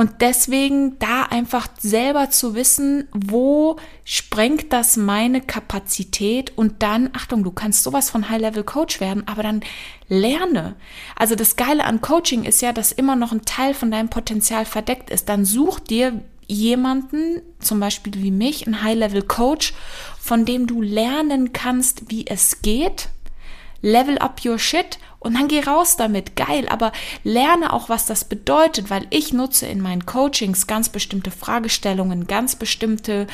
Und 0.00 0.22
deswegen 0.22 0.99
da 0.99 1.25
einfach 1.25 1.68
selber 1.78 2.30
zu 2.30 2.54
wissen, 2.54 3.06
wo 3.12 3.76
sprengt 4.02 4.72
das 4.72 4.96
meine 4.96 5.42
Kapazität 5.42 6.56
und 6.56 6.82
dann, 6.82 7.10
Achtung, 7.12 7.44
du 7.44 7.50
kannst 7.50 7.82
sowas 7.82 8.08
von 8.08 8.30
High-Level-Coach 8.30 9.00
werden, 9.00 9.28
aber 9.28 9.42
dann 9.42 9.60
lerne. 10.08 10.76
Also 11.16 11.34
das 11.34 11.56
Geile 11.56 11.84
an 11.84 12.00
Coaching 12.00 12.44
ist 12.44 12.62
ja, 12.62 12.72
dass 12.72 12.92
immer 12.92 13.14
noch 13.14 13.32
ein 13.32 13.44
Teil 13.44 13.75
von 13.75 13.90
deinem 13.90 14.08
Potenzial 14.08 14.64
verdeckt 14.64 15.10
ist. 15.10 15.28
Dann 15.28 15.44
such 15.44 15.80
dir 15.80 16.22
jemanden, 16.50 17.42
zum 17.61 17.80
Beispiel 17.80 18.14
wie 18.16 18.30
mich, 18.30 18.66
ein 18.66 18.83
High-Level-Coach, 18.83 19.73
von 20.21 20.45
dem 20.45 20.66
du 20.66 20.83
lernen 20.83 21.52
kannst, 21.52 22.11
wie 22.11 22.26
es 22.26 22.62
geht. 22.62 23.09
Level 23.83 24.19
up 24.19 24.45
your 24.45 24.59
shit 24.59 24.99
und 25.21 25.35
dann 25.35 25.49
geh 25.49 25.61
raus 25.61 25.97
damit, 25.97 26.37
geil, 26.37 26.66
aber 26.69 26.92
lerne 27.25 27.73
auch, 27.73 27.88
was 27.88 28.04
das 28.04 28.25
bedeutet, 28.25 28.90
weil 28.90 29.07
ich 29.11 29.33
nutze 29.33 29.66
in 29.66 29.80
meinen 29.80 30.04
Coachings 30.04 30.66
ganz 30.66 30.90
bestimmte 30.90 31.30
Fragestellungen, 31.30 32.26
ganz 32.26 32.57
bestimmte 32.57 33.26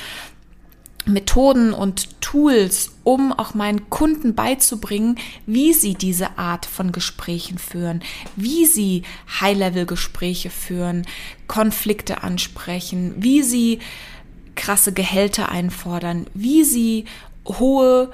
Methoden 1.06 1.72
und 1.72 2.20
Tools, 2.20 2.92
um 3.04 3.32
auch 3.32 3.54
meinen 3.54 3.88
Kunden 3.90 4.34
beizubringen, 4.34 5.18
wie 5.46 5.72
sie 5.72 5.94
diese 5.94 6.38
Art 6.38 6.66
von 6.66 6.92
Gesprächen 6.92 7.58
führen, 7.58 8.02
wie 8.34 8.66
sie 8.66 9.02
High-Level-Gespräche 9.40 10.50
führen, 10.50 11.06
Konflikte 11.46 12.22
ansprechen, 12.22 13.14
wie 13.18 13.42
sie 13.42 13.78
krasse 14.56 14.92
Gehälter 14.92 15.50
einfordern, 15.50 16.26
wie 16.34 16.64
sie 16.64 17.04
hohe 17.46 18.10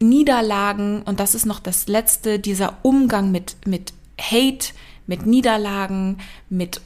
Niederlagen, 0.00 1.02
und 1.02 1.20
das 1.20 1.34
ist 1.34 1.44
noch 1.44 1.60
das 1.60 1.86
letzte, 1.86 2.38
dieser 2.38 2.78
Umgang 2.82 3.30
mit, 3.30 3.56
mit 3.66 3.92
Hate, 4.18 4.72
mit 5.06 5.26
Niederlagen, 5.26 6.18
mit 6.48 6.80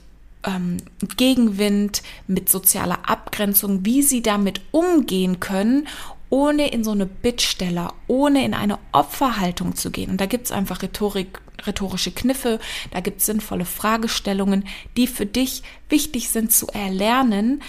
ähm, 0.44 0.78
Gegenwind, 1.16 2.02
mit 2.26 2.48
sozialer 2.48 3.08
Abgrenzung, 3.08 3.84
wie 3.84 4.02
sie 4.02 4.22
damit 4.22 4.60
umgehen 4.70 5.40
können, 5.40 5.88
ohne 6.30 6.72
in 6.72 6.82
so 6.82 6.90
eine 6.90 7.06
Bittsteller, 7.06 7.94
ohne 8.06 8.44
in 8.44 8.54
eine 8.54 8.78
Opferhaltung 8.92 9.76
zu 9.76 9.90
gehen. 9.90 10.10
Und 10.10 10.20
da 10.20 10.26
gibt 10.26 10.46
es 10.46 10.52
einfach 10.52 10.82
Rhetorik, 10.82 11.40
rhetorische 11.64 12.10
Kniffe, 12.10 12.58
da 12.90 13.00
gibt 13.00 13.20
es 13.20 13.26
sinnvolle 13.26 13.64
Fragestellungen, 13.64 14.66
die 14.96 15.06
für 15.06 15.26
dich 15.26 15.62
wichtig 15.88 16.30
sind 16.30 16.52
zu 16.52 16.66
erlernen 16.68 17.62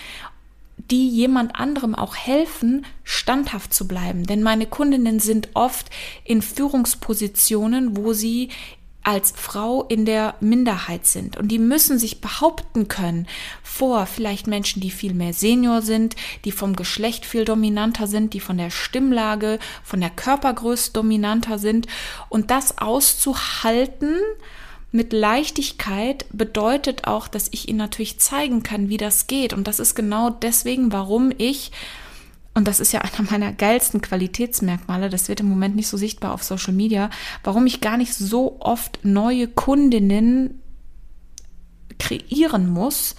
die 0.92 1.10
jemand 1.10 1.56
anderem 1.56 1.96
auch 1.96 2.16
helfen, 2.16 2.86
standhaft 3.04 3.74
zu 3.74 3.88
bleiben. 3.88 4.26
Denn 4.26 4.44
meine 4.44 4.68
Kundinnen 4.68 5.20
sind 5.20 5.50
oft 5.54 5.90
in 6.24 6.42
Führungspositionen, 6.42 7.98
wo 7.98 8.14
sie 8.14 8.50
als 9.06 9.34
Frau 9.36 9.84
in 9.84 10.06
der 10.06 10.36
Minderheit 10.40 11.06
sind. 11.06 11.38
Und 11.38 11.50
die 11.50 11.60
müssen 11.60 12.00
sich 12.00 12.22
behaupten 12.22 12.88
können 12.88 13.28
vor 13.64 14.08
vielleicht 14.08 14.48
Menschen, 14.48 14.82
die 14.82 14.90
viel 14.90 15.14
mehr 15.14 15.32
Senior 15.32 15.82
sind, 15.82 16.16
die 16.44 16.52
vom 16.52 16.76
Geschlecht 16.76 17.26
viel 17.26 17.46
dominanter 17.46 18.08
sind, 18.08 18.34
die 18.34 18.40
von 18.40 18.58
der 18.58 18.72
Stimmlage, 18.72 19.60
von 19.84 20.02
der 20.02 20.10
Körpergröße 20.10 20.92
dominanter 20.92 21.60
sind. 21.60 21.88
Und 22.30 22.50
das 22.52 22.80
auszuhalten, 22.80 24.16
mit 24.92 25.14
Leichtigkeit 25.14 26.26
bedeutet 26.32 27.06
auch, 27.06 27.28
dass 27.28 27.50
ich 27.52 27.68
ihnen 27.68 27.78
natürlich 27.78 28.20
zeigen 28.20 28.64
kann, 28.64 28.90
wie 28.90 28.98
das 28.98 29.28
geht. 29.28 29.54
Und 29.54 29.68
das 29.68 29.80
ist 29.80 29.94
genau 29.94 30.30
deswegen, 30.30 30.92
warum 30.92 31.32
ich, 31.38 31.72
und 32.56 32.68
das 32.68 32.80
ist 32.80 32.92
ja 32.92 33.02
einer 33.02 33.30
meiner 33.30 33.54
geilsten 33.54 34.02
Qualitätsmerkmale, 34.02 35.10
das 35.10 35.30
wird 35.30 35.42
im 35.42 35.50
Moment 35.50 35.76
nicht 35.76 35.88
so 35.88 35.98
sichtbar 35.98 36.34
auf 36.34 36.44
Social 36.44 36.74
Media, 36.74 37.10
warum 37.44 37.68
ich 37.68 37.82
gar 37.82 37.98
nicht 37.98 38.14
so 38.14 38.58
oft 38.60 39.00
neue 39.04 39.48
Kundinnen 39.48 40.62
kreieren 42.00 42.70
muss, 42.70 43.16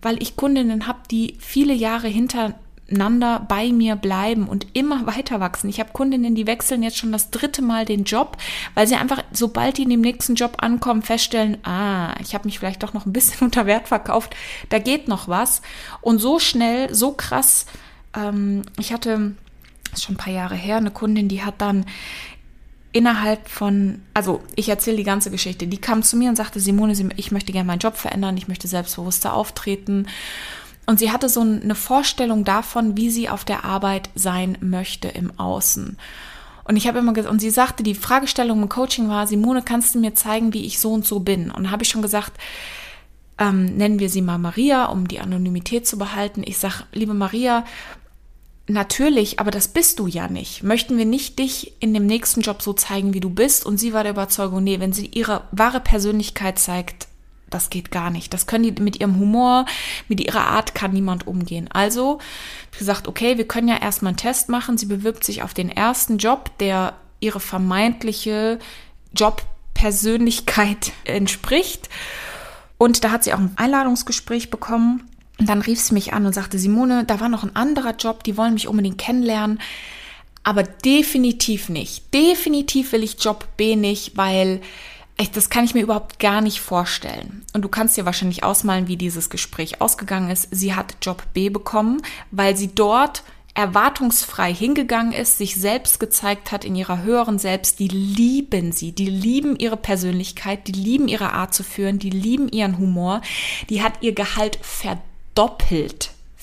weil 0.00 0.20
ich 0.20 0.36
Kundinnen 0.36 0.86
habe, 0.86 1.00
die 1.10 1.36
viele 1.38 1.74
Jahre 1.74 2.08
hinter 2.08 2.54
miteinander 2.92 3.44
bei 3.48 3.72
mir 3.72 3.96
bleiben 3.96 4.46
und 4.46 4.66
immer 4.74 5.06
weiter 5.16 5.40
wachsen. 5.40 5.68
Ich 5.68 5.80
habe 5.80 5.92
Kundinnen, 5.92 6.34
die 6.34 6.46
wechseln 6.46 6.82
jetzt 6.82 6.98
schon 6.98 7.12
das 7.12 7.30
dritte 7.30 7.62
Mal 7.62 7.84
den 7.84 8.04
Job, 8.04 8.36
weil 8.74 8.86
sie 8.86 8.96
einfach, 8.96 9.24
sobald 9.32 9.78
die 9.78 9.84
in 9.84 9.90
dem 9.90 10.02
nächsten 10.02 10.34
Job 10.34 10.56
ankommen, 10.58 11.02
feststellen, 11.02 11.58
ah, 11.64 12.14
ich 12.20 12.34
habe 12.34 12.44
mich 12.46 12.58
vielleicht 12.58 12.82
doch 12.82 12.92
noch 12.92 13.06
ein 13.06 13.12
bisschen 13.12 13.40
unter 13.46 13.66
Wert 13.66 13.88
verkauft, 13.88 14.36
da 14.68 14.78
geht 14.78 15.08
noch 15.08 15.28
was. 15.28 15.62
Und 16.00 16.18
so 16.18 16.38
schnell, 16.38 16.94
so 16.94 17.12
krass, 17.12 17.66
ähm, 18.14 18.62
ich 18.78 18.92
hatte, 18.92 19.34
ist 19.92 20.04
schon 20.04 20.14
ein 20.14 20.18
paar 20.18 20.32
Jahre 20.32 20.54
her, 20.54 20.76
eine 20.76 20.90
Kundin, 20.90 21.28
die 21.28 21.42
hat 21.42 21.60
dann 21.60 21.86
innerhalb 22.92 23.48
von, 23.48 24.02
also 24.12 24.42
ich 24.54 24.68
erzähle 24.68 24.98
die 24.98 25.02
ganze 25.02 25.30
Geschichte, 25.30 25.66
die 25.66 25.78
kam 25.78 26.02
zu 26.02 26.16
mir 26.16 26.28
und 26.28 26.36
sagte, 26.36 26.60
Simone, 26.60 26.92
ich 27.16 27.32
möchte 27.32 27.52
gerne 27.52 27.66
meinen 27.66 27.78
Job 27.78 27.96
verändern, 27.96 28.36
ich 28.36 28.48
möchte 28.48 28.68
selbstbewusster 28.68 29.32
auftreten 29.32 30.06
und 30.86 30.98
sie 30.98 31.10
hatte 31.10 31.28
so 31.28 31.40
eine 31.40 31.74
Vorstellung 31.74 32.44
davon, 32.44 32.96
wie 32.96 33.10
sie 33.10 33.28
auf 33.28 33.44
der 33.44 33.64
Arbeit 33.64 34.10
sein 34.14 34.58
möchte 34.60 35.08
im 35.08 35.38
Außen. 35.38 35.96
Und 36.64 36.76
ich 36.76 36.86
habe 36.86 36.98
immer 36.98 37.12
gesagt, 37.12 37.32
und 37.32 37.40
sie 37.40 37.50
sagte, 37.50 37.82
die 37.82 37.94
Fragestellung 37.94 38.62
im 38.62 38.68
Coaching 38.68 39.08
war, 39.08 39.26
Simone, 39.26 39.62
kannst 39.62 39.94
du 39.94 40.00
mir 40.00 40.14
zeigen, 40.14 40.52
wie 40.52 40.64
ich 40.64 40.78
so 40.78 40.92
und 40.92 41.06
so 41.06 41.20
bin? 41.20 41.50
Und 41.50 41.70
habe 41.70 41.82
ich 41.82 41.88
schon 41.88 42.02
gesagt, 42.02 42.32
ähm, 43.38 43.76
nennen 43.76 43.98
wir 43.98 44.08
sie 44.08 44.22
mal 44.22 44.38
Maria, 44.38 44.86
um 44.86 45.08
die 45.08 45.20
Anonymität 45.20 45.86
zu 45.86 45.98
behalten. 45.98 46.42
Ich 46.44 46.58
sage, 46.58 46.84
liebe 46.92 47.14
Maria, 47.14 47.64
natürlich, 48.68 49.40
aber 49.40 49.50
das 49.50 49.68
bist 49.68 49.98
du 49.98 50.06
ja 50.06 50.28
nicht. 50.28 50.62
Möchten 50.62 50.98
wir 50.98 51.04
nicht 51.04 51.38
dich 51.38 51.74
in 51.80 51.94
dem 51.94 52.06
nächsten 52.06 52.40
Job 52.40 52.62
so 52.62 52.72
zeigen, 52.72 53.14
wie 53.14 53.20
du 53.20 53.30
bist? 53.30 53.66
Und 53.66 53.78
sie 53.78 53.92
war 53.92 54.02
der 54.02 54.12
Überzeugung, 54.12 54.62
nee, 54.62 54.80
wenn 54.80 54.92
sie 54.92 55.06
ihre 55.06 55.44
wahre 55.50 55.80
Persönlichkeit 55.80 56.58
zeigt, 56.58 57.08
das 57.52 57.70
geht 57.70 57.90
gar 57.90 58.10
nicht. 58.10 58.32
Das 58.32 58.46
können 58.46 58.64
die 58.64 58.82
mit 58.82 59.00
ihrem 59.00 59.18
Humor, 59.18 59.66
mit 60.08 60.20
ihrer 60.20 60.46
Art 60.46 60.74
kann 60.74 60.92
niemand 60.92 61.26
umgehen. 61.26 61.68
Also 61.70 62.18
gesagt, 62.76 63.08
okay, 63.08 63.36
wir 63.36 63.46
können 63.46 63.68
ja 63.68 63.76
erstmal 63.76 64.10
einen 64.10 64.16
Test 64.16 64.48
machen. 64.48 64.78
Sie 64.78 64.86
bewirbt 64.86 65.22
sich 65.22 65.42
auf 65.42 65.54
den 65.54 65.68
ersten 65.68 66.18
Job, 66.18 66.50
der 66.58 66.94
ihre 67.20 67.40
vermeintliche 67.40 68.58
Jobpersönlichkeit 69.14 70.92
entspricht. 71.04 71.88
Und 72.78 73.04
da 73.04 73.10
hat 73.10 73.22
sie 73.24 73.32
auch 73.32 73.38
ein 73.38 73.52
Einladungsgespräch 73.56 74.50
bekommen. 74.50 75.08
Und 75.42 75.48
dann 75.48 75.60
rief 75.60 75.80
sie 75.80 75.92
mich 75.92 76.12
an 76.12 76.24
und 76.24 76.32
sagte, 76.32 76.56
Simone, 76.56 77.02
da 77.04 77.18
war 77.18 77.28
noch 77.28 77.42
ein 77.42 77.56
anderer 77.56 77.96
Job, 77.96 78.22
die 78.22 78.36
wollen 78.36 78.54
mich 78.54 78.68
unbedingt 78.68 78.96
kennenlernen. 78.96 79.58
Aber 80.44 80.62
definitiv 80.62 81.68
nicht. 81.68 82.14
Definitiv 82.14 82.92
will 82.92 83.02
ich 83.02 83.16
Job 83.18 83.48
B 83.56 83.74
nicht, 83.74 84.16
weil 84.16 84.60
Echt, 85.16 85.36
das 85.36 85.50
kann 85.50 85.64
ich 85.64 85.74
mir 85.74 85.82
überhaupt 85.82 86.20
gar 86.20 86.40
nicht 86.40 86.60
vorstellen. 86.60 87.44
Und 87.52 87.62
du 87.62 87.68
kannst 87.68 87.96
dir 87.96 88.06
wahrscheinlich 88.06 88.44
ausmalen, 88.44 88.86
wie 88.86 88.96
dieses 88.96 89.30
Gespräch 89.30 89.80
ausgegangen 89.80 90.30
ist. 90.30 90.46
Sie 90.52 90.74
hat 90.74 90.96
Job 91.02 91.24
B 91.34 91.48
bekommen, 91.48 92.02
weil 92.30 92.56
sie 92.56 92.72
dort 92.72 93.24
erwartungsfrei 93.54 94.54
hingegangen 94.54 95.12
ist, 95.12 95.38
sich 95.38 95.56
selbst 95.56 95.98
gezeigt 95.98 96.52
hat 96.52 96.64
in 96.64 96.76
ihrer 96.76 97.02
höheren 97.02 97.40
Selbst. 97.40 97.80
Die 97.80 97.88
lieben 97.88 98.70
sie, 98.70 98.92
die 98.92 99.10
lieben 99.10 99.56
ihre 99.56 99.76
Persönlichkeit, 99.76 100.68
die 100.68 100.72
lieben 100.72 101.08
ihre 101.08 101.32
Art 101.32 101.52
zu 101.52 101.64
führen, 101.64 101.98
die 101.98 102.10
lieben 102.10 102.48
ihren 102.48 102.78
Humor. 102.78 103.22
Die 103.70 103.82
hat 103.82 103.94
ihr 104.02 104.14
Gehalt 104.14 104.58
verdoppelt 104.62 105.11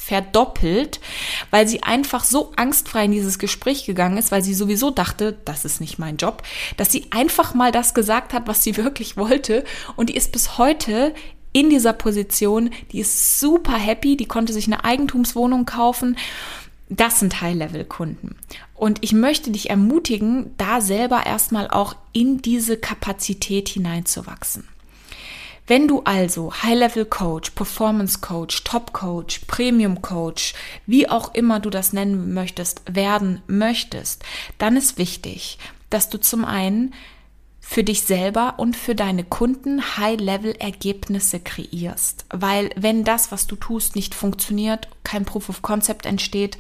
verdoppelt, 0.10 1.00
weil 1.52 1.68
sie 1.68 1.84
einfach 1.84 2.24
so 2.24 2.52
angstfrei 2.56 3.06
in 3.06 3.12
dieses 3.12 3.38
Gespräch 3.38 3.86
gegangen 3.86 4.18
ist, 4.18 4.32
weil 4.32 4.44
sie 4.44 4.56
sowieso 4.56 4.90
dachte, 4.90 5.38
das 5.46 5.66
ist 5.66 5.82
nicht 5.82 6.00
mein 6.00 6.18
Job, 6.18 6.42
dass 6.78 6.92
sie 6.92 7.06
einfach 7.12 7.54
mal 7.54 7.72
das 7.72 7.94
gesagt 7.94 8.34
hat, 8.34 8.48
was 8.48 8.64
sie 8.64 8.76
wirklich 8.84 9.18
wollte. 9.18 9.64
Und 9.96 10.10
die 10.10 10.16
ist 10.16 10.32
bis 10.32 10.58
heute 10.58 11.14
in 11.54 11.70
dieser 11.70 11.94
Position, 11.94 12.72
die 12.92 13.00
ist 13.00 13.40
super 13.40 13.78
happy, 13.78 14.18
die 14.18 14.26
konnte 14.26 14.54
sich 14.54 14.66
eine 14.66 14.84
Eigentumswohnung 14.84 15.66
kaufen. 15.66 16.18
Das 16.90 17.20
sind 17.20 17.42
High-Level-Kunden. 17.42 18.36
Und 18.74 19.00
ich 19.02 19.14
möchte 19.14 19.52
dich 19.52 19.70
ermutigen, 19.70 20.56
da 20.58 20.82
selber 20.82 21.26
erstmal 21.26 21.70
auch 21.70 21.96
in 22.14 22.42
diese 22.42 22.78
Kapazität 22.78 23.70
hineinzuwachsen. 23.70 24.68
Wenn 25.70 25.88
du 25.88 26.02
also 26.04 26.52
High-Level 26.52 27.06
Coach, 27.06 27.52
Performance 27.52 28.22
Coach, 28.22 28.64
Top 28.64 28.92
Coach, 28.92 29.42
Premium 29.46 30.02
Coach, 30.02 30.56
wie 30.88 31.08
auch 31.08 31.36
immer 31.36 31.60
du 31.60 31.70
das 31.70 31.94
nennen 31.94 32.34
möchtest, 32.34 32.82
werden 32.92 33.44
möchtest, 33.46 34.24
dann 34.58 34.76
ist 34.76 34.98
wichtig, 34.98 35.60
dass 35.92 36.10
du 36.10 36.20
zum 36.20 36.44
einen 36.44 36.96
für 37.60 37.84
dich 37.84 38.02
selber 38.02 38.56
und 38.58 38.76
für 38.76 38.96
deine 38.96 39.24
Kunden 39.24 39.96
High-Level-Ergebnisse 39.96 41.40
kreierst. 41.40 42.26
Weil 42.32 42.72
wenn 42.76 43.04
das, 43.04 43.32
was 43.32 43.46
du 43.46 43.56
tust, 43.56 43.96
nicht 43.96 44.16
funktioniert, 44.16 44.88
kein 45.04 45.24
Proof 45.24 45.50
of 45.50 45.62
Concept 45.62 46.08
entsteht 46.08 46.58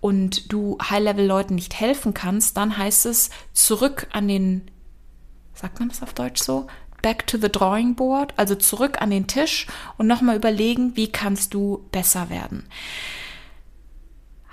und 0.00 0.52
du 0.52 0.76
High-Level-Leuten 0.82 1.54
nicht 1.54 1.78
helfen 1.78 2.14
kannst, 2.14 2.56
dann 2.56 2.76
heißt 2.76 3.06
es 3.06 3.30
zurück 3.52 4.08
an 4.10 4.26
den, 4.26 4.68
sagt 5.54 5.78
man 5.78 5.88
das 5.88 6.02
auf 6.02 6.14
Deutsch 6.14 6.42
so? 6.42 6.66
Back 7.02 7.26
to 7.26 7.38
the 7.38 7.50
drawing 7.50 7.94
board, 7.94 8.32
also 8.36 8.54
zurück 8.54 9.00
an 9.00 9.10
den 9.10 9.26
Tisch 9.26 9.66
und 9.98 10.06
nochmal 10.06 10.36
überlegen, 10.36 10.96
wie 10.96 11.08
kannst 11.08 11.54
du 11.54 11.84
besser 11.92 12.30
werden. 12.30 12.66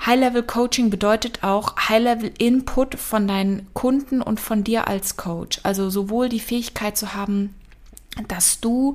High-Level 0.06 0.44
Coaching 0.44 0.90
bedeutet 0.90 1.44
auch 1.44 1.76
High-Level 1.90 2.32
Input 2.38 2.96
von 2.96 3.28
deinen 3.28 3.68
Kunden 3.74 4.22
und 4.22 4.40
von 4.40 4.64
dir 4.64 4.88
als 4.88 5.18
Coach. 5.18 5.60
Also 5.64 5.90
sowohl 5.90 6.30
die 6.30 6.40
Fähigkeit 6.40 6.98
zu 6.98 7.14
haben, 7.14 7.56
dass 8.28 8.60
du 8.60 8.94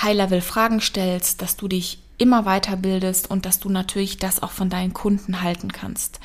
High-Level 0.00 0.40
Fragen 0.40 0.80
stellst, 0.80 1.42
dass 1.42 1.56
du 1.56 1.68
dich 1.68 1.98
immer 2.18 2.44
weiterbildest 2.44 3.30
und 3.30 3.46
dass 3.46 3.58
du 3.58 3.68
natürlich 3.68 4.18
das 4.18 4.42
auch 4.42 4.50
von 4.50 4.70
deinen 4.70 4.92
Kunden 4.92 5.42
halten 5.42 5.72
kannst. 5.72 6.20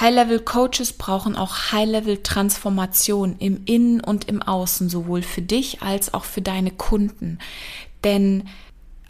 High-Level-Coaches 0.00 0.94
brauchen 0.94 1.36
auch 1.36 1.72
High-Level-Transformation 1.72 3.36
im 3.38 3.62
Innen 3.66 4.00
und 4.00 4.28
im 4.28 4.42
Außen, 4.42 4.88
sowohl 4.88 5.22
für 5.22 5.42
dich 5.42 5.82
als 5.82 6.14
auch 6.14 6.24
für 6.24 6.42
deine 6.42 6.70
Kunden. 6.70 7.38
Denn 8.04 8.48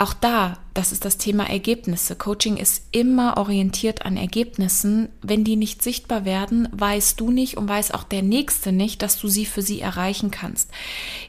auch 0.03 0.15
da, 0.15 0.59
das 0.75 0.91
ist 0.91 1.05
das 1.05 1.17
Thema 1.17 1.49
Ergebnisse. 1.49 2.17
Coaching 2.17 2.57
ist 2.57 2.87
immer 2.91 3.37
orientiert 3.37 4.05
an 4.05 4.17
Ergebnissen. 4.17 5.11
Wenn 5.23 5.45
die 5.45 5.55
nicht 5.55 5.81
sichtbar 5.81 6.25
werden, 6.25 6.69
weißt 6.73 7.21
du 7.21 7.31
nicht 7.31 7.57
und 7.57 7.69
weiß 7.69 7.93
auch 7.93 8.03
der 8.03 8.23
Nächste 8.23 8.73
nicht, 8.73 9.03
dass 9.03 9.19
du 9.19 9.29
sie 9.29 9.47
für 9.47 9.63
sie 9.63 9.81
erreichen 9.81 10.33
kannst. 10.33 10.71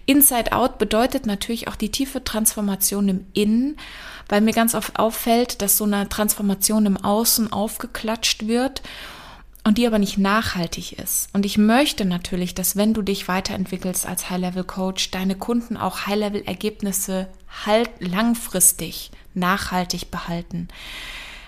Inside 0.08 0.54
Out 0.54 0.80
bedeutet 0.80 1.28
natürlich 1.28 1.68
auch 1.68 1.76
die 1.76 1.92
tiefe 1.92 2.24
Transformation 2.24 3.10
im 3.10 3.26
Innen, 3.34 3.78
weil 4.28 4.42
mir 4.42 4.54
ganz 4.54 4.74
oft 4.74 4.98
auffällt, 4.98 5.62
dass 5.62 5.78
so 5.78 5.84
eine 5.84 6.10
Transformation 6.10 6.88
im 6.88 6.98
Außen 6.98 7.54
aufgeklatscht 7.54 8.48
wird 8.48 8.82
und 9.64 9.78
die 9.78 9.88
aber 9.88 10.00
nicht 10.00 10.18
nachhaltig 10.18 11.00
ist. 11.00 11.30
Und 11.34 11.46
ich 11.46 11.58
möchte 11.58 12.06
natürlich, 12.06 12.54
dass 12.54 12.76
wenn 12.76 12.94
du 12.94 13.02
dich 13.02 13.28
weiterentwickelst 13.28 14.06
als 14.06 14.30
High-Level-Coach, 14.30 15.12
deine 15.12 15.36
Kunden 15.36 15.78
auch 15.78 16.06
High-Level-Ergebnisse 16.06 17.30
halt 17.66 17.90
langfristig 18.00 19.12
nachhaltig 19.34 20.12
behalten. 20.12 20.68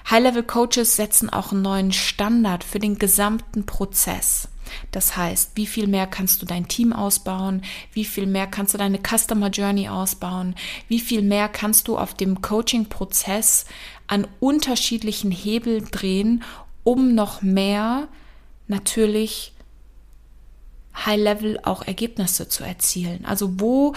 High-Level-Coaches 0.10 0.96
setzen 0.96 1.30
auch 1.30 1.52
einen 1.52 1.64
neuen 1.64 1.92
Standard 1.92 2.64
für 2.64 2.80
den 2.80 2.98
gesamten 3.00 3.66
Prozess. 3.66 4.48
Das 4.92 5.16
heißt, 5.16 5.52
wie 5.56 5.68
viel 5.68 5.88
mehr 5.88 6.08
kannst 6.08 6.42
du 6.42 6.46
dein 6.46 6.68
Team 6.68 6.94
ausbauen? 6.94 7.64
Wie 7.94 8.06
viel 8.06 8.26
mehr 8.26 8.48
kannst 8.48 8.74
du 8.74 8.78
deine 8.78 9.00
Customer 9.00 9.50
Journey 9.50 9.90
ausbauen? 9.90 10.56
Wie 10.88 11.00
viel 11.00 11.22
mehr 11.22 11.50
kannst 11.50 11.88
du 11.88 11.98
auf 11.98 12.14
dem 12.14 12.42
Coaching-Prozess 12.42 13.66
an 14.08 14.28
unterschiedlichen 14.40 15.32
Hebeln 15.32 15.86
drehen, 15.92 16.44
um 16.86 17.14
noch 17.14 17.42
mehr 17.42 18.08
natürlich 18.68 19.52
High-Level 20.96 21.60
auch 21.64 21.82
Ergebnisse 21.82 22.48
zu 22.48 22.64
erzielen. 22.64 23.26
Also 23.26 23.60
wo 23.60 23.94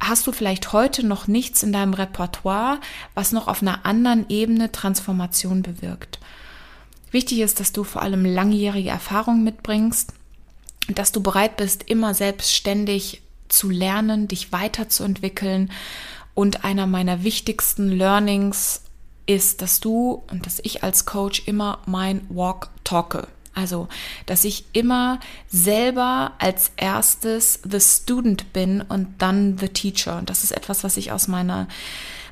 hast 0.00 0.26
du 0.26 0.32
vielleicht 0.32 0.72
heute 0.72 1.06
noch 1.06 1.28
nichts 1.28 1.62
in 1.62 1.72
deinem 1.72 1.94
Repertoire, 1.94 2.80
was 3.14 3.30
noch 3.30 3.46
auf 3.46 3.62
einer 3.62 3.86
anderen 3.86 4.26
Ebene 4.28 4.72
Transformation 4.72 5.62
bewirkt. 5.62 6.18
Wichtig 7.10 7.40
ist, 7.40 7.60
dass 7.60 7.72
du 7.72 7.84
vor 7.84 8.02
allem 8.02 8.24
langjährige 8.24 8.90
Erfahrung 8.90 9.42
mitbringst, 9.44 10.12
dass 10.88 11.12
du 11.12 11.22
bereit 11.22 11.56
bist, 11.56 11.84
immer 11.84 12.14
selbstständig 12.14 13.22
zu 13.48 13.70
lernen, 13.70 14.28
dich 14.28 14.52
weiterzuentwickeln. 14.52 15.70
Und 16.34 16.64
einer 16.64 16.86
meiner 16.86 17.24
wichtigsten 17.24 17.88
Learnings 17.90 18.82
ist, 19.28 19.62
dass 19.62 19.78
du 19.78 20.24
und 20.30 20.46
dass 20.46 20.58
ich 20.62 20.82
als 20.82 21.06
Coach 21.06 21.42
immer 21.46 21.78
mein 21.86 22.22
Walk 22.28 22.70
talke. 22.82 23.28
Also, 23.54 23.88
dass 24.26 24.44
ich 24.44 24.66
immer 24.72 25.18
selber 25.48 26.32
als 26.38 26.70
erstes 26.76 27.60
the 27.68 27.80
student 27.80 28.52
bin 28.52 28.80
und 28.82 29.08
dann 29.18 29.58
the 29.58 29.68
teacher. 29.68 30.16
Und 30.16 30.30
das 30.30 30.44
ist 30.44 30.52
etwas, 30.52 30.84
was 30.84 30.96
ich 30.96 31.12
aus 31.12 31.28
meiner 31.28 31.68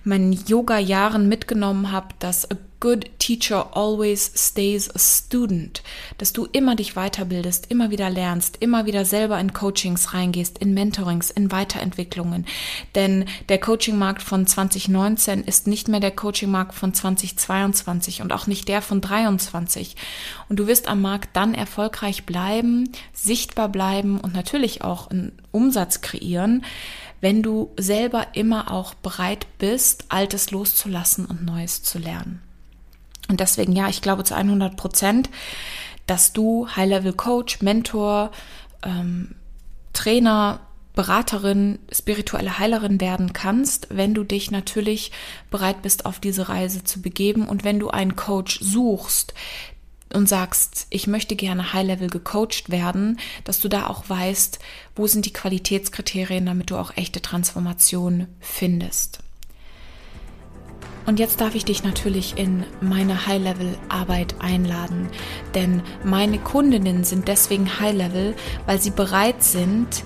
meinen 0.04 0.32
Yoga-Jahren 0.32 1.28
mitgenommen 1.28 1.90
habe, 1.90 2.09
dass 2.20 2.48
a 2.48 2.54
good 2.81 3.11
teacher 3.19 3.77
always 3.77 4.31
stays 4.35 4.95
a 4.95 4.99
student, 4.99 5.83
dass 6.19 6.33
du 6.33 6.47
immer 6.47 6.77
dich 6.77 6.95
weiterbildest, 6.95 7.67
immer 7.71 7.91
wieder 7.91 8.11
lernst, 8.11 8.59
immer 8.61 8.87
wieder 8.87 9.05
selber 9.05 9.39
in 9.41 9.53
Coachings 9.53 10.15
reingehst, 10.15 10.59
in 10.59 10.75
Mentorings, 10.75 11.31
in 11.31 11.51
Weiterentwicklungen. 11.51 12.47
Denn 12.95 13.25
der 13.49 13.59
Coaching-Markt 13.59 14.23
von 14.23 14.47
2019 14.47 15.45
ist 15.45 15.67
nicht 15.67 15.89
mehr 15.89 16.01
der 16.01 16.11
Coaching-Markt 16.11 16.75
von 16.75 16.93
2022 16.93 18.23
und 18.23 18.33
auch 18.33 18.47
nicht 18.47 18.69
der 18.69 18.83
von 18.83 19.01
23. 19.01 19.97
Und 20.49 20.59
du 20.59 20.67
wirst 20.67 20.89
am 20.89 21.01
Markt 21.01 21.37
dann 21.37 21.55
erfolgreich 21.55 22.25
bleiben, 22.25 22.91
sichtbar 23.12 23.69
bleiben 23.69 24.21
und 24.21 24.35
natürlich 24.35 24.83
auch 24.83 25.11
einen 25.11 25.33
Umsatz 25.51 26.03
kreieren, 26.03 26.65
wenn 27.21 27.43
du 27.43 27.73
selber 27.79 28.29
immer 28.35 28.71
auch 28.71 28.95
bereit 28.95 29.47
bist, 29.59 30.05
Altes 30.11 30.51
loszulassen 30.51 31.25
und 31.25 31.45
Neues 31.45 31.83
zu 31.83 31.99
lernen. 31.99 32.45
Und 33.29 33.41
deswegen, 33.41 33.73
ja, 33.73 33.89
ich 33.89 34.03
glaube 34.03 34.25
zu 34.25 34.35
100 34.35 34.77
Prozent, 34.77 35.31
dass 36.07 36.33
du 36.33 36.69
High-Level-Coach, 36.69 37.62
Mentor, 37.62 38.31
ähm, 38.85 39.35
Trainer, 39.93 40.61
Beraterin, 40.95 41.79
spirituelle 41.93 42.59
Heilerin 42.59 43.01
werden 43.01 43.33
kannst, 43.33 43.89
wenn 43.91 44.15
du 44.15 44.25
dich 44.25 44.51
natürlich 44.51 45.12
bereit 45.51 45.83
bist, 45.83 46.07
auf 46.07 46.21
diese 46.21 46.49
Reise 46.49 46.85
zu 46.85 47.03
begeben 47.03 47.49
und 47.49 47.65
wenn 47.65 47.79
du 47.79 47.91
einen 47.91 48.17
Coach 48.17 48.61
suchst, 48.62 49.35
und 50.12 50.29
sagst, 50.29 50.87
ich 50.91 51.07
möchte 51.07 51.37
gerne 51.37 51.73
High-Level 51.73 52.09
gecoacht 52.09 52.71
werden, 52.71 53.19
dass 53.45 53.61
du 53.61 53.69
da 53.69 53.89
auch 53.89 54.09
weißt, 54.09 54.59
wo 54.95 55.07
sind 55.07 55.27
die 55.27 55.33
Qualitätskriterien, 55.33 56.47
damit 56.47 56.71
du 56.71 56.77
auch 56.77 56.97
echte 56.97 57.21
Transformation 57.21 58.29
findest. 58.41 59.19
Und 61.07 61.21
jetzt 61.21 61.40
darf 61.40 61.55
ich 61.55 61.64
dich 61.64 61.85
natürlich 61.85 62.37
in 62.37 62.64
meine 62.81 63.27
High-Level-Arbeit 63.27 64.35
einladen, 64.40 65.09
denn 65.55 65.83
meine 66.03 66.38
Kundinnen 66.38 67.05
sind 67.05 67.29
deswegen 67.29 67.79
High-Level, 67.81 68.35
weil 68.66 68.81
sie 68.81 68.90
bereit 68.90 69.42
sind, 69.42 70.03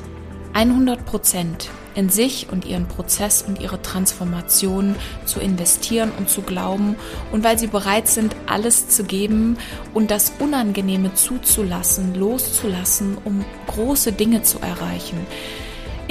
100 0.52 1.06
Prozent 1.06 1.70
in 1.94 2.08
sich 2.08 2.48
und 2.50 2.64
ihren 2.64 2.86
Prozess 2.86 3.42
und 3.42 3.60
ihre 3.60 3.82
Transformation 3.82 4.94
zu 5.24 5.40
investieren 5.40 6.12
und 6.18 6.28
zu 6.28 6.42
glauben 6.42 6.96
und 7.32 7.44
weil 7.44 7.58
sie 7.58 7.66
bereit 7.66 8.08
sind, 8.08 8.36
alles 8.46 8.88
zu 8.88 9.04
geben 9.04 9.56
und 9.94 10.10
das 10.10 10.32
Unangenehme 10.38 11.14
zuzulassen, 11.14 12.14
loszulassen, 12.14 13.18
um 13.24 13.44
große 13.66 14.12
Dinge 14.12 14.42
zu 14.42 14.58
erreichen. 14.60 15.26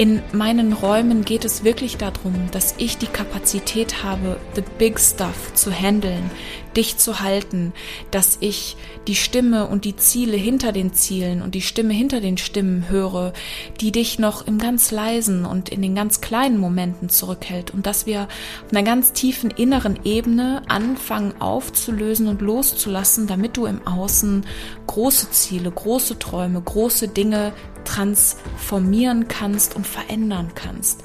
In 0.00 0.22
meinen 0.32 0.72
Räumen 0.72 1.26
geht 1.26 1.44
es 1.44 1.62
wirklich 1.62 1.98
darum, 1.98 2.48
dass 2.52 2.74
ich 2.78 2.96
die 2.96 3.06
Kapazität 3.06 4.02
habe, 4.02 4.40
the 4.54 4.62
big 4.78 4.98
stuff 4.98 5.52
zu 5.52 5.70
handeln, 5.70 6.30
dich 6.74 6.96
zu 6.96 7.20
halten, 7.20 7.74
dass 8.10 8.38
ich 8.40 8.78
die 9.08 9.14
Stimme 9.14 9.66
und 9.66 9.84
die 9.84 9.96
Ziele 9.96 10.38
hinter 10.38 10.72
den 10.72 10.94
Zielen 10.94 11.42
und 11.42 11.54
die 11.54 11.60
Stimme 11.60 11.92
hinter 11.92 12.22
den 12.22 12.38
Stimmen 12.38 12.88
höre, 12.88 13.34
die 13.82 13.92
dich 13.92 14.18
noch 14.18 14.46
im 14.46 14.56
ganz 14.56 14.90
leisen 14.90 15.44
und 15.44 15.68
in 15.68 15.82
den 15.82 15.94
ganz 15.94 16.22
kleinen 16.22 16.56
Momenten 16.56 17.10
zurückhält 17.10 17.70
und 17.70 17.84
dass 17.84 18.06
wir 18.06 18.22
auf 18.22 18.72
einer 18.72 18.84
ganz 18.84 19.12
tiefen 19.12 19.50
inneren 19.50 19.98
Ebene 20.04 20.62
anfangen 20.68 21.38
aufzulösen 21.42 22.26
und 22.26 22.40
loszulassen, 22.40 23.26
damit 23.26 23.58
du 23.58 23.66
im 23.66 23.86
Außen 23.86 24.46
große 24.86 25.30
Ziele, 25.30 25.70
große 25.70 26.18
Träume, 26.18 26.62
große 26.62 27.08
Dinge 27.08 27.52
transformieren 27.84 29.28
kannst 29.28 29.74
und 29.74 29.86
verändern 29.90 30.52
kannst. 30.54 31.02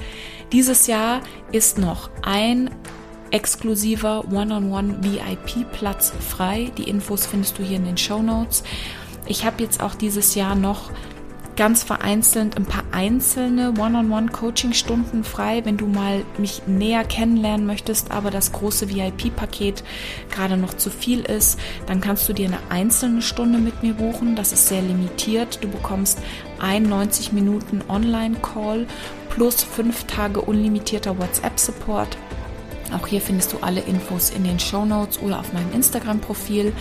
Dieses 0.52 0.88
Jahr 0.88 1.22
ist 1.52 1.78
noch 1.78 2.10
ein 2.22 2.70
exklusiver 3.32 4.24
One-on-One 4.32 5.00
VIP-Platz 5.02 6.14
frei. 6.20 6.72
Die 6.78 6.88
Infos 6.90 7.26
findest 7.26 7.58
du 7.58 7.64
hier 7.64 7.78
in 7.78 7.86
den 7.86 7.98
Show 7.98 8.22
Notes. 8.22 8.64
Ich 9.28 9.44
habe 9.44 9.64
jetzt 9.64 9.82
auch 9.82 9.96
dieses 9.96 10.36
Jahr 10.36 10.56
noch 10.56 10.92
ganz 11.56 11.84
vereinzelt 11.84 12.58
ein 12.58 12.66
paar 12.66 12.84
einzelne 12.92 13.74
One-on-One-Coaching-Stunden 13.80 15.24
frei, 15.24 15.64
wenn 15.64 15.78
du 15.78 15.88
mal 15.88 16.24
mich 16.38 16.64
näher 16.68 17.04
kennenlernen 17.04 17.66
möchtest, 17.66 18.12
aber 18.12 18.32
das 18.32 18.52
große 18.52 18.90
VIP-Paket 18.90 19.84
gerade 20.32 20.58
noch 20.58 20.76
zu 20.76 20.90
viel 20.90 21.22
ist, 21.22 21.60
dann 21.88 22.02
kannst 22.02 22.28
du 22.28 22.34
dir 22.34 22.48
eine 22.48 22.60
einzelne 22.70 23.22
Stunde 23.22 23.60
mit 23.60 23.84
mir 23.84 23.94
buchen. 23.94 24.36
Das 24.36 24.52
ist 24.52 24.68
sehr 24.68 24.82
limitiert. 24.82 25.60
Du 25.64 25.70
bekommst 25.70 26.20
ein 26.60 26.84
90 26.84 27.32
Minuten 27.32 27.82
Online-Call 27.88 28.88
plus 29.30 29.64
fünf 29.64 30.06
Tage 30.06 30.42
unlimitierter 30.42 31.18
WhatsApp-Support 31.18 32.18
auch 32.94 33.08
hier 33.08 33.22
findest 33.22 33.54
du 33.54 33.58
alle 33.60 33.82
Infos 33.82 34.30
in 34.30 34.44
den 34.44 34.60
Show 34.60 34.86
Notes 34.86 35.20
oder 35.20 35.40
auf 35.40 35.54
meinem 35.54 35.72
Instagram-Profil. 35.74 36.74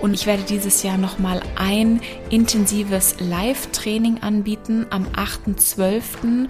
Und 0.00 0.14
ich 0.14 0.26
werde 0.26 0.42
dieses 0.42 0.82
Jahr 0.82 0.98
nochmal 0.98 1.40
ein 1.56 2.00
intensives 2.30 3.16
Live-Training 3.20 4.22
anbieten 4.22 4.86
am 4.90 5.06
8.12. 5.08 6.48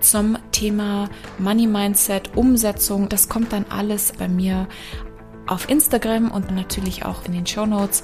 zum 0.00 0.38
Thema 0.52 1.08
Money 1.38 1.66
Mindset, 1.66 2.36
Umsetzung. 2.36 3.08
Das 3.08 3.28
kommt 3.28 3.52
dann 3.52 3.66
alles 3.68 4.12
bei 4.12 4.28
mir 4.28 4.68
auf 5.46 5.68
Instagram 5.68 6.30
und 6.30 6.50
natürlich 6.50 7.04
auch 7.04 7.24
in 7.24 7.32
den 7.32 7.46
Show 7.46 7.66
Notes. 7.66 8.02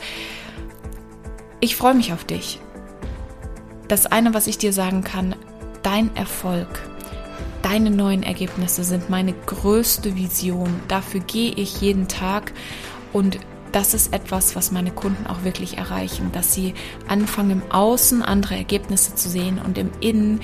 Ich 1.60 1.76
freue 1.76 1.94
mich 1.94 2.12
auf 2.12 2.24
dich. 2.24 2.60
Das 3.88 4.06
eine, 4.06 4.34
was 4.34 4.46
ich 4.46 4.58
dir 4.58 4.72
sagen 4.72 5.04
kann, 5.04 5.36
dein 5.82 6.14
Erfolg 6.16 6.68
Deine 7.72 7.90
neuen 7.90 8.22
Ergebnisse 8.22 8.84
sind 8.84 9.08
meine 9.08 9.32
größte 9.32 10.14
Vision. 10.14 10.68
Dafür 10.88 11.20
gehe 11.20 11.52
ich 11.52 11.80
jeden 11.80 12.06
Tag 12.06 12.52
und 13.14 13.38
das 13.72 13.94
ist 13.94 14.12
etwas, 14.12 14.54
was 14.54 14.72
meine 14.72 14.90
Kunden 14.90 15.26
auch 15.26 15.42
wirklich 15.42 15.78
erreichen, 15.78 16.32
dass 16.32 16.52
sie 16.52 16.74
anfangen 17.08 17.62
im 17.62 17.72
Außen 17.72 18.20
andere 18.20 18.56
Ergebnisse 18.56 19.14
zu 19.14 19.30
sehen 19.30 19.58
und 19.58 19.78
im 19.78 19.90
Innen 20.00 20.42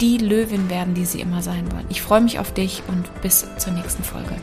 die 0.00 0.16
Löwin 0.16 0.70
werden, 0.70 0.94
die 0.94 1.04
sie 1.04 1.20
immer 1.20 1.42
sein 1.42 1.70
wollen. 1.72 1.84
Ich 1.90 2.00
freue 2.00 2.22
mich 2.22 2.38
auf 2.38 2.54
dich 2.54 2.82
und 2.88 3.20
bis 3.20 3.46
zur 3.58 3.74
nächsten 3.74 4.02
Folge. 4.02 4.34